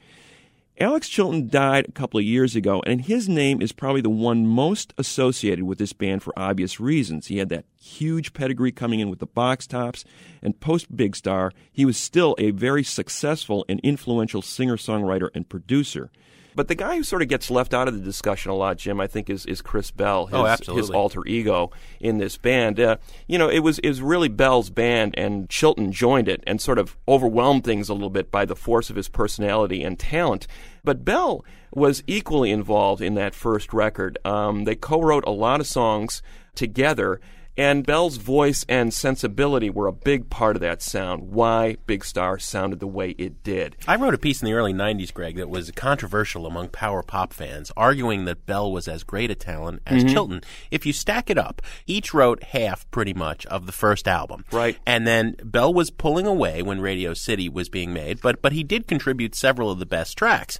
[0.81, 4.45] Alex Chilton died a couple of years ago, and his name is probably the one
[4.45, 7.29] most associated with this band for obvious reasons.
[7.29, 10.05] He had that huge pedigree coming in with the Box Tops,
[10.43, 15.49] and post Big Star, he was still a very successful and influential singer songwriter and
[15.49, 16.11] producer.
[16.55, 19.01] But the guy who sort of gets left out of the discussion a lot, Jim,
[19.01, 20.35] I think, is, is Chris Bell, his,
[20.69, 22.79] Oh, his alter ego in this band.
[22.79, 26.61] Uh, you know, it was it was really Bell's band, and Chilton joined it and
[26.61, 30.47] sort of overwhelmed things a little bit by the force of his personality and talent.
[30.85, 34.19] But Bell was equally involved in that first record.
[34.25, 36.23] Um, they co-wrote a lot of songs
[36.55, 37.21] together.
[37.57, 41.31] And Bell's voice and sensibility were a big part of that sound.
[41.31, 43.77] Why Big Star sounded the way it did.
[43.87, 47.33] I wrote a piece in the early 90s, Greg, that was controversial among power pop
[47.33, 50.11] fans, arguing that Bell was as great a talent as Mhm.
[50.11, 50.41] Chilton.
[50.73, 54.45] If you stack it up, each wrote half pretty much of the first album.
[54.51, 54.77] Right.
[54.85, 58.65] And then Bell was pulling away when Radio City was being made, but but he
[58.65, 60.59] did contribute several of the best tracks.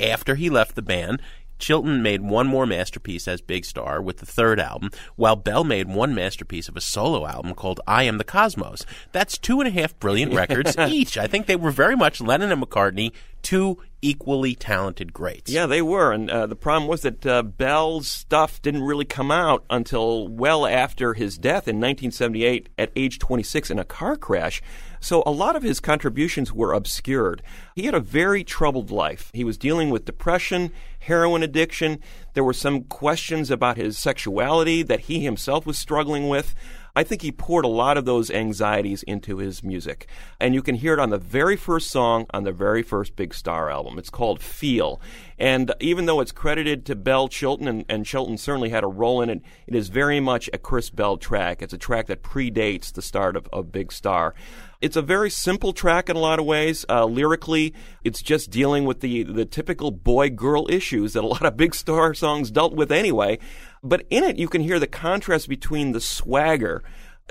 [0.00, 1.20] After he left the band,
[1.58, 5.88] Chilton made one more masterpiece as Big Star with the third album, while Bell made
[5.88, 8.84] one masterpiece of a solo album called I Am the Cosmos.
[9.12, 11.16] That's two and a half brilliant records each.
[11.18, 15.50] I think they were very much Lennon and McCartney, two equally talented greats.
[15.50, 19.30] Yeah, they were, and uh, the problem was that uh, Bell's stuff didn't really come
[19.30, 24.62] out until well after his death in 1978 at age 26 in a car crash.
[25.06, 27.40] So a lot of his contributions were obscured.
[27.76, 29.30] He had a very troubled life.
[29.32, 32.00] He was dealing with depression, heroin addiction.
[32.34, 36.56] There were some questions about his sexuality that he himself was struggling with.
[36.96, 40.08] I think he poured a lot of those anxieties into his music.
[40.40, 43.34] And you can hear it on the very first song on the very first Big
[43.34, 43.98] Star album.
[43.98, 44.98] It's called Feel.
[45.38, 49.20] And even though it's credited to Bell Chilton, and, and Chilton certainly had a role
[49.20, 51.60] in it, it is very much a Chris Bell track.
[51.60, 54.34] It's a track that predates the start of, of Big Star.
[54.80, 56.84] It's a very simple track in a lot of ways.
[56.88, 61.44] Uh, lyrically, it's just dealing with the, the typical boy girl issues that a lot
[61.44, 63.38] of Big Star songs dealt with anyway.
[63.82, 66.82] But in it, you can hear the contrast between the swagger.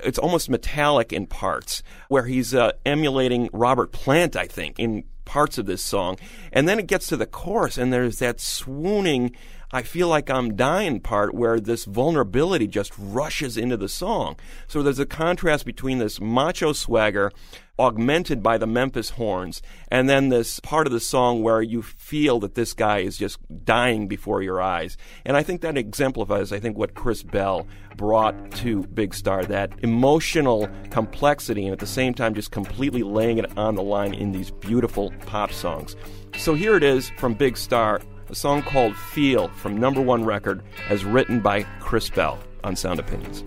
[0.04, 5.58] It's almost metallic in parts, where he's uh, emulating Robert Plant, I think, in parts
[5.58, 6.18] of this song.
[6.52, 9.36] And then it gets to the chorus, and there's that swooning
[9.76, 14.38] I feel like I'm dying part where this vulnerability just rushes into the song.
[14.70, 17.34] So there's a contrast between this macho swagger
[17.78, 22.40] augmented by the Memphis horns, and then this part of the song where you feel
[22.40, 24.96] that this guy is just dying before your eyes.
[25.26, 27.68] And I think that exemplifies, I think, what Chris Bell
[27.98, 33.40] brought to Big Star that emotional complexity, and at the same time, just completely laying
[33.40, 35.98] it on the line in these beautiful pop songs.
[36.38, 38.00] So here it is from Big Star,
[38.30, 43.00] a song called Feel from number one record, as written by Chris Bell on Sound
[43.00, 43.44] Opinions.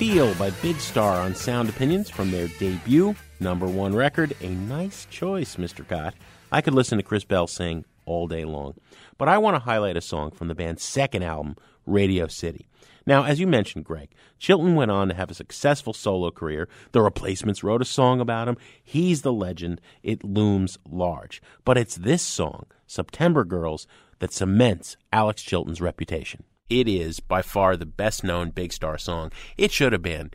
[0.00, 4.34] Feel by Big Star on Sound Opinions from their debut, number one record.
[4.40, 5.86] A nice choice, Mr.
[5.86, 6.14] Kot.
[6.50, 8.76] I could listen to Chris Bell sing all day long.
[9.18, 12.66] But I want to highlight a song from the band's second album, Radio City.
[13.04, 16.66] Now, as you mentioned, Greg, Chilton went on to have a successful solo career.
[16.92, 18.56] The Replacements wrote a song about him.
[18.82, 19.82] He's the legend.
[20.02, 21.42] It looms large.
[21.62, 23.86] But it's this song, September Girls,
[24.20, 26.44] that cements Alex Chilton's reputation.
[26.70, 29.32] It is by far the best known Big Star song.
[29.58, 30.30] It should have been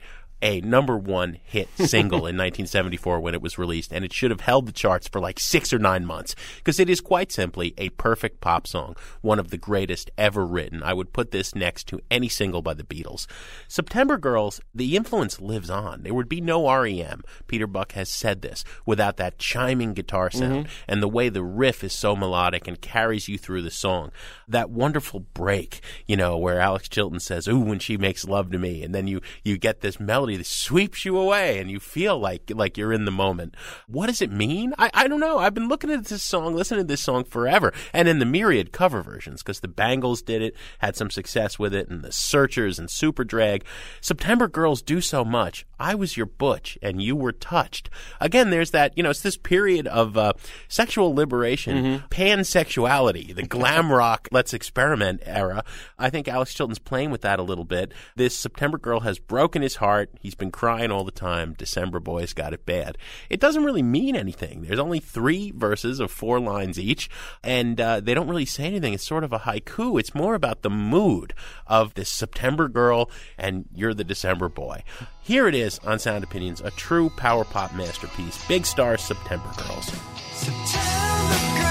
[0.46, 4.42] a number one hit single in 1974 when it was released, and it should have
[4.42, 7.90] held the charts for like six or nine months because it is quite simply a
[7.90, 10.84] perfect pop song, one of the greatest ever written.
[10.84, 13.26] I would put this next to any single by the Beatles.
[13.68, 16.04] September Girls, the influence lives on.
[16.04, 17.24] There would be no REM.
[17.48, 20.84] Peter Buck has said this without that chiming guitar sound mm-hmm.
[20.88, 24.12] and the way the riff is so melodic and carries you through the song.
[24.48, 28.60] That wonderful break, you know, where Alex Chilton says, "Ooh, when she makes love to
[28.60, 32.52] me," and then you you get this melody sweeps you away, and you feel like
[32.54, 33.56] like you're in the moment.
[33.88, 34.74] What does it mean?
[34.78, 35.38] I, I don't know.
[35.38, 38.72] I've been looking at this song, listening to this song forever, and in the myriad
[38.72, 42.80] cover versions, because the Bangles did it, had some success with it, and the Searchers
[42.80, 43.64] and Superdrag.
[44.02, 45.66] September Girls do so much.
[45.80, 47.90] I was your butch, and you were touched.
[48.20, 48.98] Again, there's that.
[48.98, 50.34] You know, it's this period of uh,
[50.68, 55.64] sexual liberation, pansexuality, the glam rock, let's experiment era.
[56.00, 57.92] I think Alex Chilton's playing with that a little bit.
[58.16, 60.12] This September Girl has broken his heart.
[60.22, 61.54] He's been crying all the time.
[61.58, 62.98] December Boys got it bad.
[63.30, 64.64] It doesn't really mean anything.
[64.64, 67.10] There's only three verses of four lines each,
[67.44, 68.94] and uh, they don't really say anything.
[68.94, 70.00] It's sort of a haiku.
[70.00, 71.34] It's more about the mood
[71.68, 74.84] of this September Girl, and you're the December Boy.
[75.22, 78.44] Here it is on Sound Opinions, a true power pop masterpiece.
[78.48, 79.92] Big Star September Girls.
[80.34, 81.65] September girls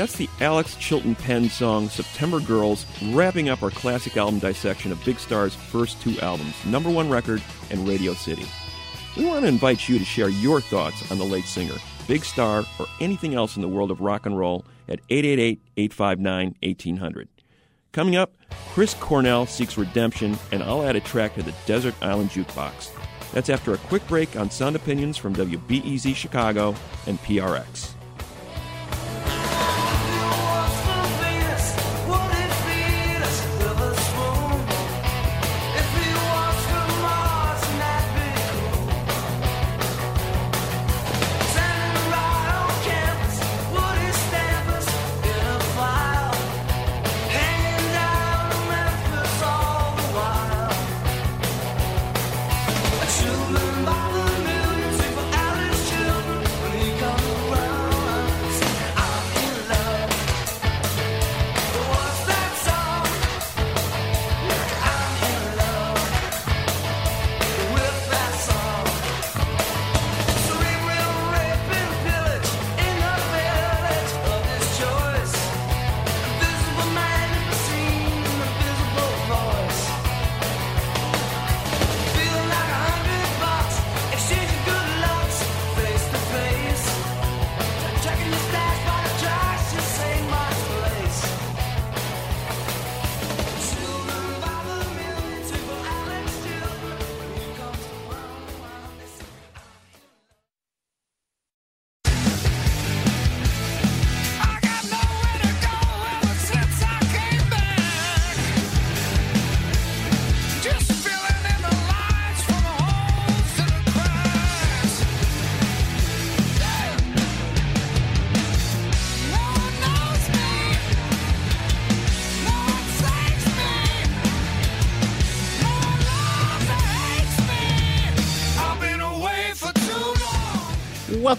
[0.00, 5.04] That's the Alex Chilton Penn song September Girls, wrapping up our classic album dissection of
[5.04, 8.46] Big Star's first two albums, Number One Record and Radio City.
[9.14, 11.74] We want to invite you to share your thoughts on the late singer,
[12.08, 16.54] Big Star, or anything else in the world of rock and roll at 888 859
[16.62, 17.28] 1800.
[17.92, 18.32] Coming up,
[18.72, 22.88] Chris Cornell seeks redemption, and I'll add a track to the Desert Island Jukebox.
[23.32, 26.74] That's after a quick break on Sound Opinions from WBEZ Chicago
[27.06, 27.99] and PRX.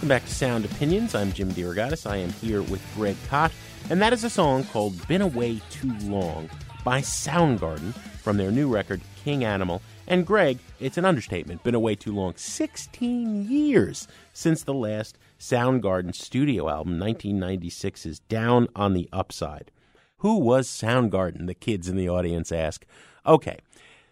[0.02, 1.14] Welcome back to Sound Opinions.
[1.14, 2.10] I'm Jim DeRogatis.
[2.10, 3.52] I am here with Greg Kot,
[3.88, 6.50] and that is a song called Been Away Too Long
[6.84, 9.80] by Soundgarden from their new record, King Animal.
[10.08, 12.34] And Greg, it's an understatement, been away too long.
[12.36, 19.70] 16 years since the last Soundgarden studio album, 1996's Down on the Upside.
[20.18, 21.46] Who was Soundgarden?
[21.46, 22.88] The kids in the audience ask.
[23.24, 23.60] Okay.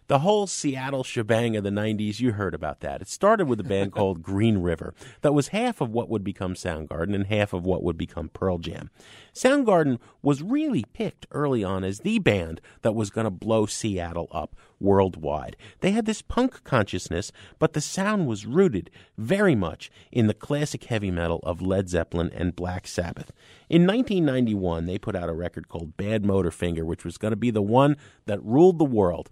[0.09, 2.99] The whole Seattle shebang of the 90s, you heard about that.
[2.99, 6.55] It started with a band called Green River that was half of what would become
[6.55, 8.89] Soundgarden and half of what would become Pearl Jam.
[9.35, 14.27] Soundgarden was really picked early on as the band that was going to blow Seattle
[14.31, 15.55] up worldwide.
[15.81, 20.85] They had this punk consciousness, but the sound was rooted very much in the classic
[20.85, 23.31] heavy metal of Led Zeppelin and Black Sabbath.
[23.69, 27.51] In 1991, they put out a record called Bad Motorfinger, which was going to be
[27.51, 27.95] the one
[28.25, 29.29] that ruled the world.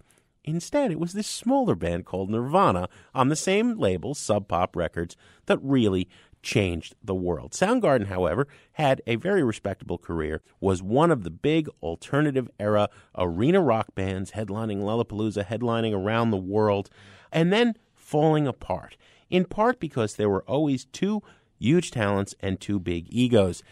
[0.48, 5.14] Instead, it was this smaller band called Nirvana on the same label, Sub Pop Records,
[5.44, 6.08] that really
[6.42, 7.52] changed the world.
[7.52, 13.60] Soundgarden, however, had a very respectable career, was one of the big alternative era arena
[13.60, 16.88] rock bands headlining Lollapalooza, headlining around the world,
[17.30, 18.96] and then falling apart,
[19.28, 21.22] in part because there were always two
[21.58, 23.62] huge talents and two big egos.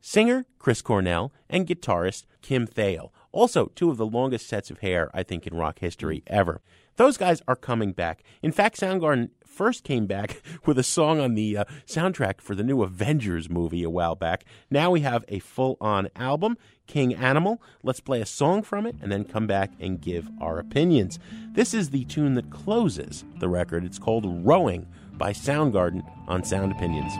[0.00, 3.10] Singer Chris Cornell and guitarist Kim Thayil.
[3.32, 6.60] Also, two of the longest sets of hair, I think, in rock history ever.
[6.96, 8.24] Those guys are coming back.
[8.42, 12.62] In fact, Soundgarden first came back with a song on the uh, soundtrack for the
[12.64, 14.44] new Avengers movie a while back.
[14.70, 16.56] Now we have a full on album,
[16.86, 17.60] King Animal.
[17.82, 21.18] Let's play a song from it and then come back and give our opinions.
[21.52, 23.84] This is the tune that closes the record.
[23.84, 27.12] It's called Rowing by Soundgarden on Sound Opinions.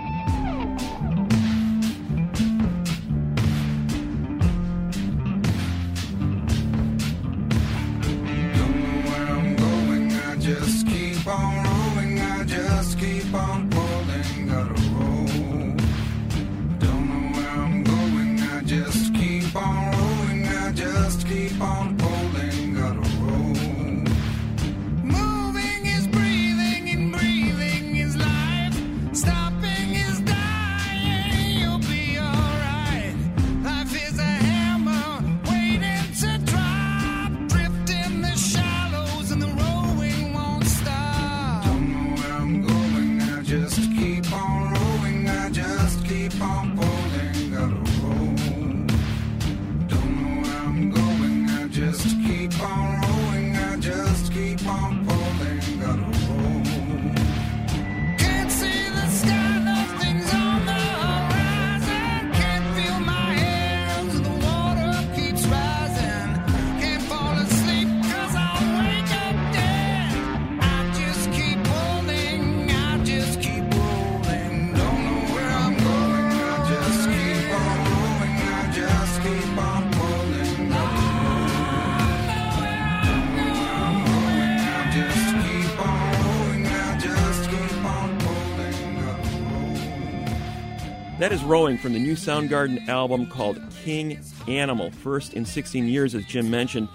[91.18, 96.14] That is Rowing from the new Soundgarden album called King Animal, first in 16 years,
[96.14, 96.88] as Jim mentioned.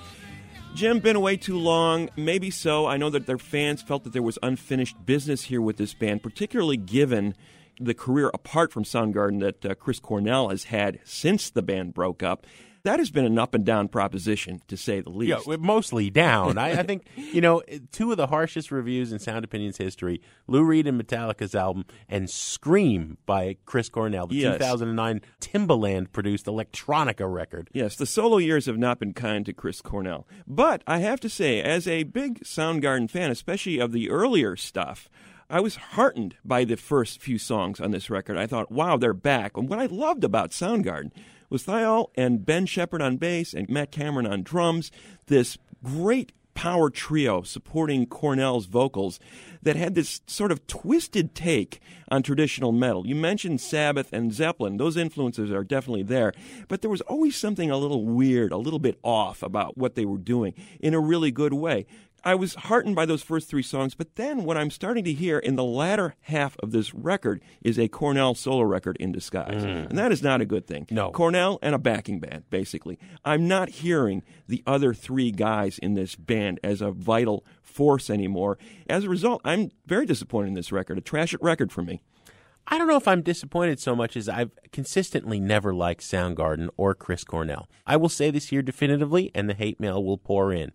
[0.74, 2.09] Jim, been away too long?
[2.15, 2.86] Maybe so.
[2.86, 6.24] I know that their fans felt that there was unfinished business here with this band,
[6.24, 7.36] particularly given
[7.82, 12.24] the career apart from Soundgarden that uh, Chris Cornell has had since the band broke
[12.24, 12.47] up.
[12.84, 15.47] That has been an up and down proposition, to say the least.
[15.47, 16.57] Yeah, mostly down.
[16.57, 17.61] I, I think you know
[17.93, 22.29] two of the harshest reviews in Sound Opinions history: Lou Reed and Metallica's album, and
[22.29, 24.55] "Scream" by Chris Cornell, the Yes.
[24.55, 27.69] 2009 Timbaland produced electronica record.
[27.73, 30.27] Yes, the solo years have not been kind to Chris Cornell.
[30.45, 35.09] But I have to say, as a big Soundgarden fan, especially of the earlier stuff,
[35.49, 38.38] I was heartened by the first few songs on this record.
[38.38, 39.55] I thought, wow, they're back.
[39.55, 41.11] And what I loved about Soundgarden
[41.54, 44.91] was Thayil and Ben Shepherd on bass and Matt Cameron on drums,
[45.28, 49.20] this great power trio supporting Cornell's vocals
[49.62, 51.80] that had this sort of twisted take
[52.10, 53.06] on traditional metal.
[53.06, 54.78] You mentioned Sabbath and Zeppelin.
[54.78, 56.34] Those influences are definitely there,
[56.68, 60.06] but there was always something a little weird, a little bit off about what they
[60.06, 61.86] were doing in a really good way.
[62.26, 65.39] I was heartened by those first three songs, but then what I'm starting to hear
[65.39, 69.63] in the latter half of this record is a Cornell solo record in disguise.
[69.63, 69.89] Mm.
[69.89, 70.88] And that is not a good thing.
[70.89, 71.11] No.
[71.11, 72.97] Cornell and a backing band, basically.
[73.26, 78.57] I'm not hearing the other three guys in this band as a vital force anymore.
[78.88, 80.97] As a result, I'm very disappointed in this record.
[80.97, 82.01] A trash it record for me.
[82.67, 86.95] I don't know if I'm disappointed so much as I've consistently never liked Soundgarden or
[86.95, 87.67] Chris Cornell.
[87.86, 90.71] I will say this here definitively, and the hate mail will pour in.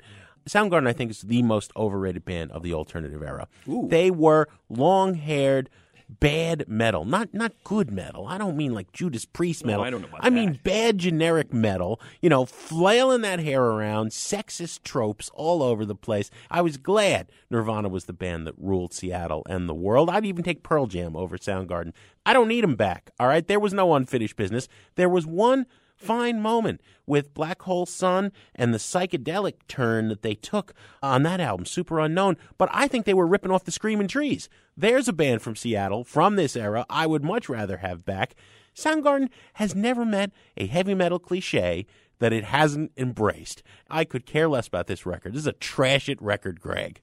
[0.48, 3.48] Soundgarden, I think, is the most overrated band of the alternative era.
[3.66, 5.70] They were long haired,
[6.08, 8.26] bad metal, not not good metal.
[8.26, 9.84] I don't mean like Judas Priest metal.
[9.84, 12.00] I don't know about I mean bad generic metal.
[12.22, 16.30] You know, flailing that hair around, sexist tropes all over the place.
[16.50, 20.10] I was glad Nirvana was the band that ruled Seattle and the world.
[20.10, 21.92] I'd even take Pearl Jam over Soundgarden.
[22.24, 23.10] I don't need them back.
[23.20, 24.68] All right, there was no unfinished business.
[24.96, 25.66] There was one
[25.98, 31.40] fine moment with Black Hole Sun and the psychedelic turn that they took on that
[31.40, 32.36] album, Superunknown.
[32.56, 34.48] But I think they were ripping off the Screaming Trees.
[34.76, 38.34] There's a band from Seattle from this era I would much rather have back.
[38.74, 41.86] Soundgarden has never met a heavy metal cliche
[42.20, 43.62] that it hasn't embraced.
[43.90, 45.32] I could care less about this record.
[45.32, 47.00] This is a trash it record, Greg.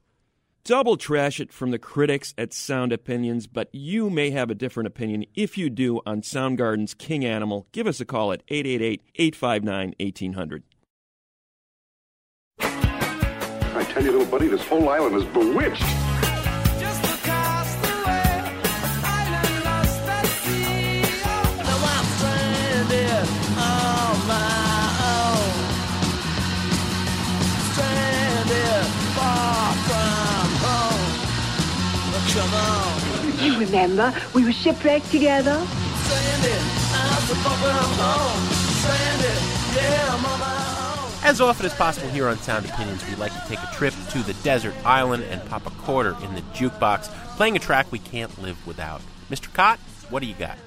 [0.66, 4.88] Double trash it from the critics at Sound Opinions, but you may have a different
[4.88, 5.24] opinion.
[5.36, 10.64] If you do on Soundgarden's King Animal, give us a call at 888 859 1800.
[12.60, 15.84] I tell you, little buddy, this whole island is bewitched.
[33.66, 35.56] Remember, we were shipwrecked together.
[35.56, 36.62] Stranded,
[36.94, 38.54] I'm so far from home.
[38.78, 41.12] Stranded, yeah, I'm on my own.
[41.24, 44.20] As often as possible here on Sound Opinions, we like to take a trip to
[44.20, 48.40] the desert island and pop a quarter in the jukebox, playing a track we can't
[48.40, 49.02] live without.
[49.32, 49.52] Mr.
[49.52, 49.80] Kot,
[50.12, 50.60] what do you got?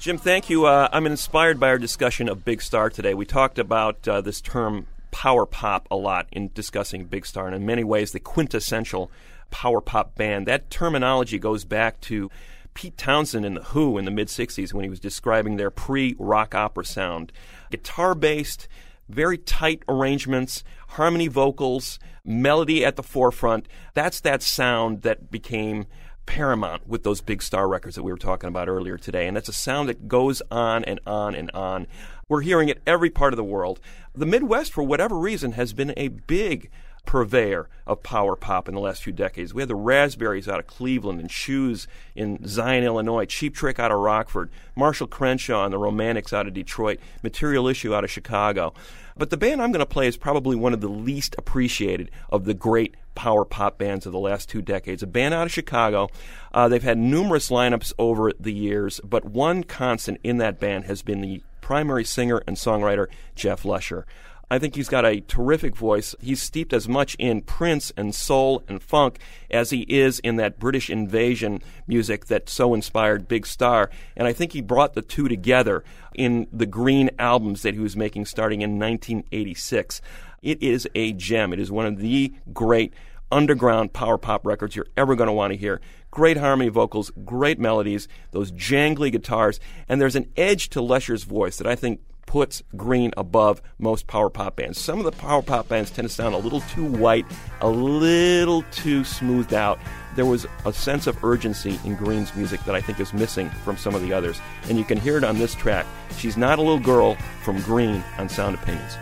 [0.00, 0.66] Jim, thank you.
[0.66, 3.14] Uh, I'm inspired by our discussion of Big Star today.
[3.14, 7.54] We talked about uh, this term power pop a lot in discussing Big Star, and
[7.54, 9.12] in many ways, the quintessential
[9.50, 10.46] power pop band.
[10.46, 12.30] That terminology goes back to
[12.74, 16.14] Pete Townshend and The Who in the mid 60s when he was describing their pre
[16.18, 17.32] rock opera sound.
[17.70, 18.68] Guitar based,
[19.08, 23.66] very tight arrangements, harmony vocals, melody at the forefront.
[23.94, 25.86] That's that sound that became
[26.26, 29.26] paramount with those big star records that we were talking about earlier today.
[29.26, 31.86] And that's a sound that goes on and on and on.
[32.28, 33.80] We're hearing it every part of the world.
[34.14, 36.70] The Midwest, for whatever reason, has been a big
[37.06, 39.54] purveyor of power pop in the last few decades.
[39.54, 43.92] We had the Raspberries out of Cleveland and Shoes in Zion, Illinois, Cheap Trick out
[43.92, 48.74] of Rockford, Marshall Crenshaw and the Romantics out of Detroit, Material Issue out of Chicago.
[49.16, 52.44] But the band I'm going to play is probably one of the least appreciated of
[52.44, 55.02] the great power pop bands of the last two decades.
[55.02, 56.08] A band out of Chicago.
[56.52, 61.00] Uh, they've had numerous lineups over the years, but one constant in that band has
[61.02, 64.04] been the primary singer and songwriter, Jeff Lescher.
[64.48, 66.14] I think he's got a terrific voice.
[66.20, 69.18] He's steeped as much in Prince and soul and funk
[69.50, 73.90] as he is in that British invasion music that so inspired Big Star.
[74.16, 75.82] And I think he brought the two together
[76.14, 80.00] in the Green albums that he was making starting in 1986.
[80.42, 81.52] It is a gem.
[81.52, 82.94] It is one of the great
[83.32, 85.80] underground power pop records you're ever going to want to hear.
[86.12, 91.56] Great harmony vocals, great melodies, those jangly guitars, and there's an edge to Lescher's voice
[91.56, 94.78] that I think puts Green above most power pop bands.
[94.78, 97.24] Some of the power pop bands tend to sound a little too white,
[97.60, 99.78] a little too smoothed out.
[100.16, 103.76] there was a sense of urgency in Green's music that I think is missing from
[103.76, 104.40] some of the others.
[104.68, 105.86] And you can hear it on this track.
[106.16, 108.96] She's Not a Little Girl from Green on Sound Opinions.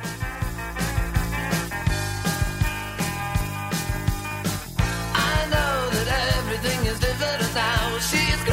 [8.10, 8.44] She's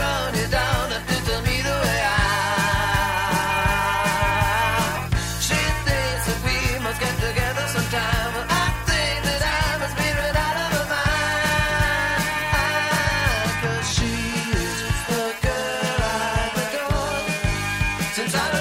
[18.14, 18.61] Since I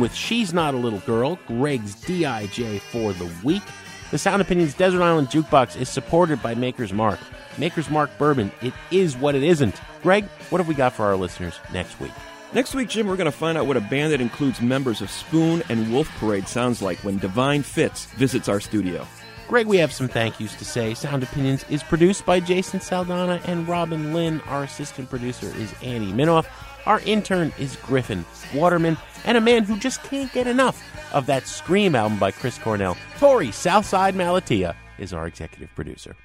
[0.00, 3.62] with She's Not a Little Girl, Greg's DIJ for the week.
[4.10, 7.20] The Sound Opinions Desert Island Jukebox is supported by Maker's Mark.
[7.58, 9.80] Maker's Mark Bourbon, it is what it isn't.
[10.02, 12.12] Greg, what have we got for our listeners next week?
[12.52, 15.10] Next week, Jim, we're going to find out what a band that includes members of
[15.10, 19.06] Spoon and Wolf Parade sounds like when Divine Fits visits our studio.
[19.46, 20.94] Greg, we have some thank yous to say.
[20.94, 24.40] Sound Opinions is produced by Jason Saldanha and Robin Linn.
[24.42, 26.46] Our assistant producer is Annie Minoff.
[26.86, 28.24] Our intern is Griffin
[28.54, 32.58] Waterman, and a man who just can't get enough of that Scream album by Chris
[32.58, 32.96] Cornell.
[33.18, 36.16] Torey Southside Malatia is our executive producer.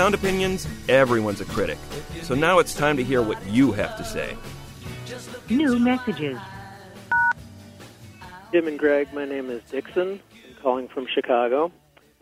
[0.00, 1.76] Sound Opinions, everyone's a critic.
[2.22, 4.34] So now it's time to hear what you have to say.
[5.50, 6.38] New messages.
[8.50, 10.18] Jim and Greg, my name is Dixon.
[10.32, 11.70] I'm calling from Chicago.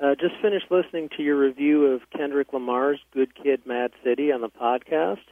[0.03, 4.41] Uh, just finished listening to your review of Kendrick Lamar's Good Kid, Mad City on
[4.41, 5.22] the podcast.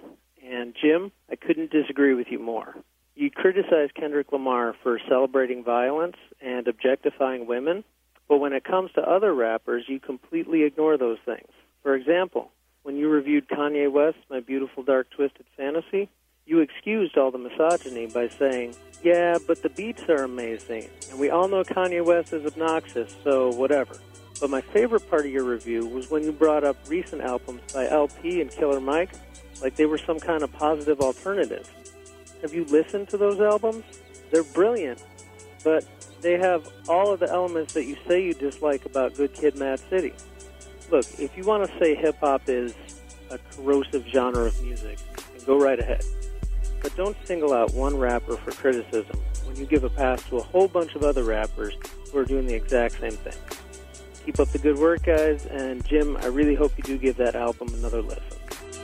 [0.40, 2.76] And Jim, I couldn't disagree with you more.
[3.16, 7.82] You criticize Kendrick Lamar for celebrating violence and objectifying women,
[8.28, 11.50] but when it comes to other rappers, you completely ignore those things.
[11.86, 12.50] For example,
[12.82, 16.08] when you reviewed Kanye West's My Beautiful Dark Twisted Fantasy,
[16.44, 18.74] you excused all the misogyny by saying,
[19.04, 23.50] Yeah, but the beats are amazing, and we all know Kanye West is obnoxious, so
[23.52, 23.96] whatever.
[24.40, 27.86] But my favorite part of your review was when you brought up recent albums by
[27.88, 29.12] El-P and Killer Mike,
[29.62, 31.70] like they were some kind of positive alternative.
[32.42, 33.84] Have you listened to those albums?
[34.32, 35.04] They're brilliant,
[35.62, 35.84] but
[36.20, 39.78] they have all of the elements that you say you dislike about Good Kid, Mad
[39.88, 40.14] City.
[40.90, 42.74] Look, if you want to say hip hop is
[43.30, 46.04] a corrosive genre of music, then go right ahead.
[46.80, 50.42] But don't single out one rapper for criticism when you give a pass to a
[50.42, 51.74] whole bunch of other rappers
[52.12, 53.34] who are doing the exact same thing.
[54.24, 57.36] Keep up the good work, guys, and Jim, I really hope you do give that
[57.36, 58.22] album another listen.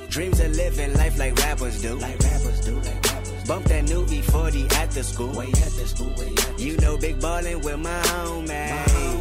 [0.09, 1.95] Dreams of living life like rappers do.
[1.95, 2.75] Like rappers do.
[2.77, 5.33] Like rappers Bump that new E40 at the school.
[5.37, 6.13] Way at the school.
[6.19, 9.12] Way at the you know, big ballin' with my homies.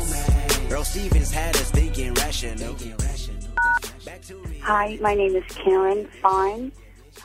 [0.82, 2.76] Earl Stevens had us thinking rational.
[4.64, 6.72] Hi, my name is Karen Fine.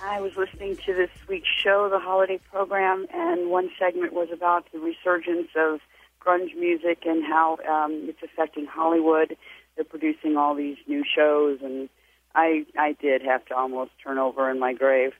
[0.03, 4.71] I was listening to this week's show, the holiday program, and one segment was about
[4.75, 5.81] the resurgence of
[6.21, 9.39] grunge music and how um, it's affecting Hollywood.
[9.75, 11.89] they're producing all these new shows, and
[12.35, 15.13] I I did have to almost turn over in my grave,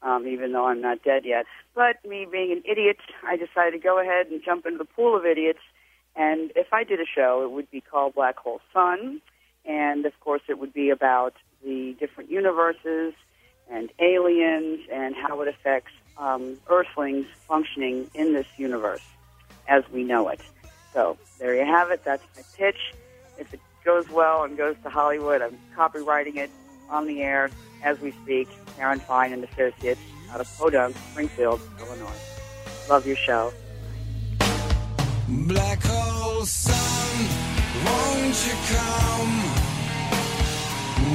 [0.00, 1.44] um, even though I'm not dead yet.
[1.74, 5.14] But me being an idiot, I decided to go ahead and jump into the pool
[5.14, 5.60] of idiots.
[6.16, 9.20] And if I did a show, it would be called Black Hole Sun,
[9.64, 13.12] and of course, it would be about the different universes
[13.70, 19.02] and aliens and how it affects um, Earthlings functioning in this universe
[19.68, 20.40] as we know it.
[20.94, 22.04] So there you have it.
[22.04, 22.94] That's my pitch.
[23.38, 26.50] If it goes well and goes to Hollywood, I'm copywriting it
[26.88, 27.50] on the air
[27.82, 28.48] as we speak.
[28.76, 30.00] Karen Fine and Associates
[30.30, 32.20] out of Podunk, Springfield, Illinois.
[32.88, 33.52] Love your show.
[35.28, 37.26] Black hole sun,
[37.84, 39.42] won't you come?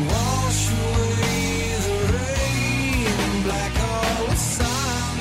[0.05, 3.07] Wash away the rain.
[3.43, 5.17] Black hole sun,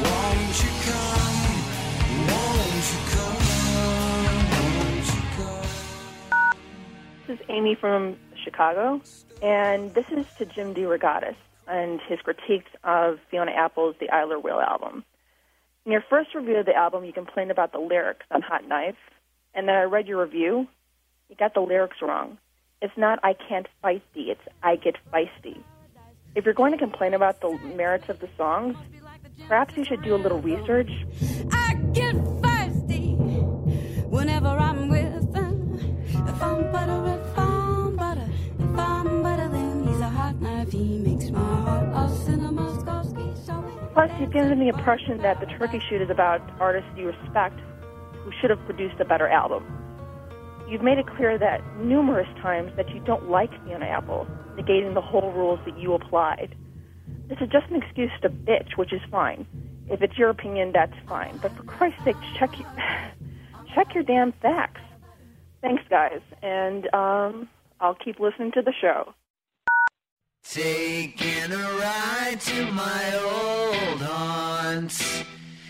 [0.00, 1.38] won't you come?
[2.30, 3.44] Won't you come?
[7.26, 9.02] This is Amy from Chicago,
[9.42, 11.36] and this is to Jim DeRogatis
[11.68, 15.04] and his critiques of Fiona Apple's The Idler Wheel album.
[15.86, 18.98] In your first review of the album, you complained about the lyrics on Hot Knife,
[19.54, 20.68] and then I read your review.
[21.28, 22.36] You got the lyrics wrong.
[22.82, 25.62] It's not I can't thee, it's I get feisty.
[26.34, 28.76] If you're going to complain about the merits of the songs,
[29.48, 30.90] perhaps you should do a little research.
[44.00, 47.60] Plus, you've given the impression that the Turkey Shoot is about artists you respect
[48.14, 49.62] who should have produced a better album.
[50.66, 54.26] You've made it clear that numerous times that you don't like Fiona Apple,
[54.56, 56.56] negating the whole rules that you applied.
[57.28, 59.46] This is just an excuse to bitch, which is fine.
[59.90, 61.38] If it's your opinion, that's fine.
[61.42, 62.72] But for Christ's sake, check your,
[63.74, 64.80] check your damn facts.
[65.60, 67.50] Thanks, guys, and um,
[67.82, 69.12] I'll keep listening to the show.
[70.42, 75.24] Taking a ride to my old haunts.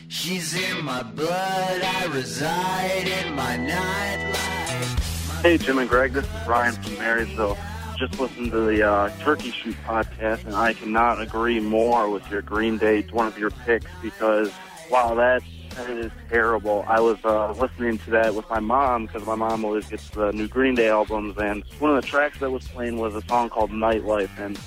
[0.09, 5.43] She's in my blood, I reside in my nightlife.
[5.43, 7.59] Hey, Jim and Greg, this is Ryan from Marysville.
[7.99, 12.41] Just listened to the uh, Turkey Shoot podcast, and I cannot agree more with your
[12.41, 14.51] Green Day, one of your picks, because
[14.91, 15.43] wow, that
[15.87, 16.85] that is terrible.
[16.87, 20.33] I was uh, listening to that with my mom because my mom always gets the
[20.33, 23.49] new Green Day albums, and one of the tracks that was playing was a song
[23.49, 24.59] called Nightlife, and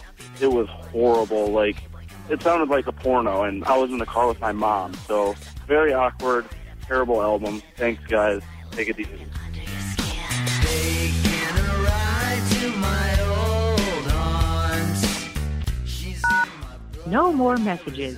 [0.41, 1.47] it was horrible.
[1.47, 1.77] Like
[2.29, 5.35] it sounded like a porno, and I was in the car with my mom, so
[5.67, 6.47] very awkward,
[6.85, 7.61] terrible album.
[7.77, 8.41] Thanks, guys.
[8.71, 9.25] Take it easy.
[17.05, 18.17] No more messages.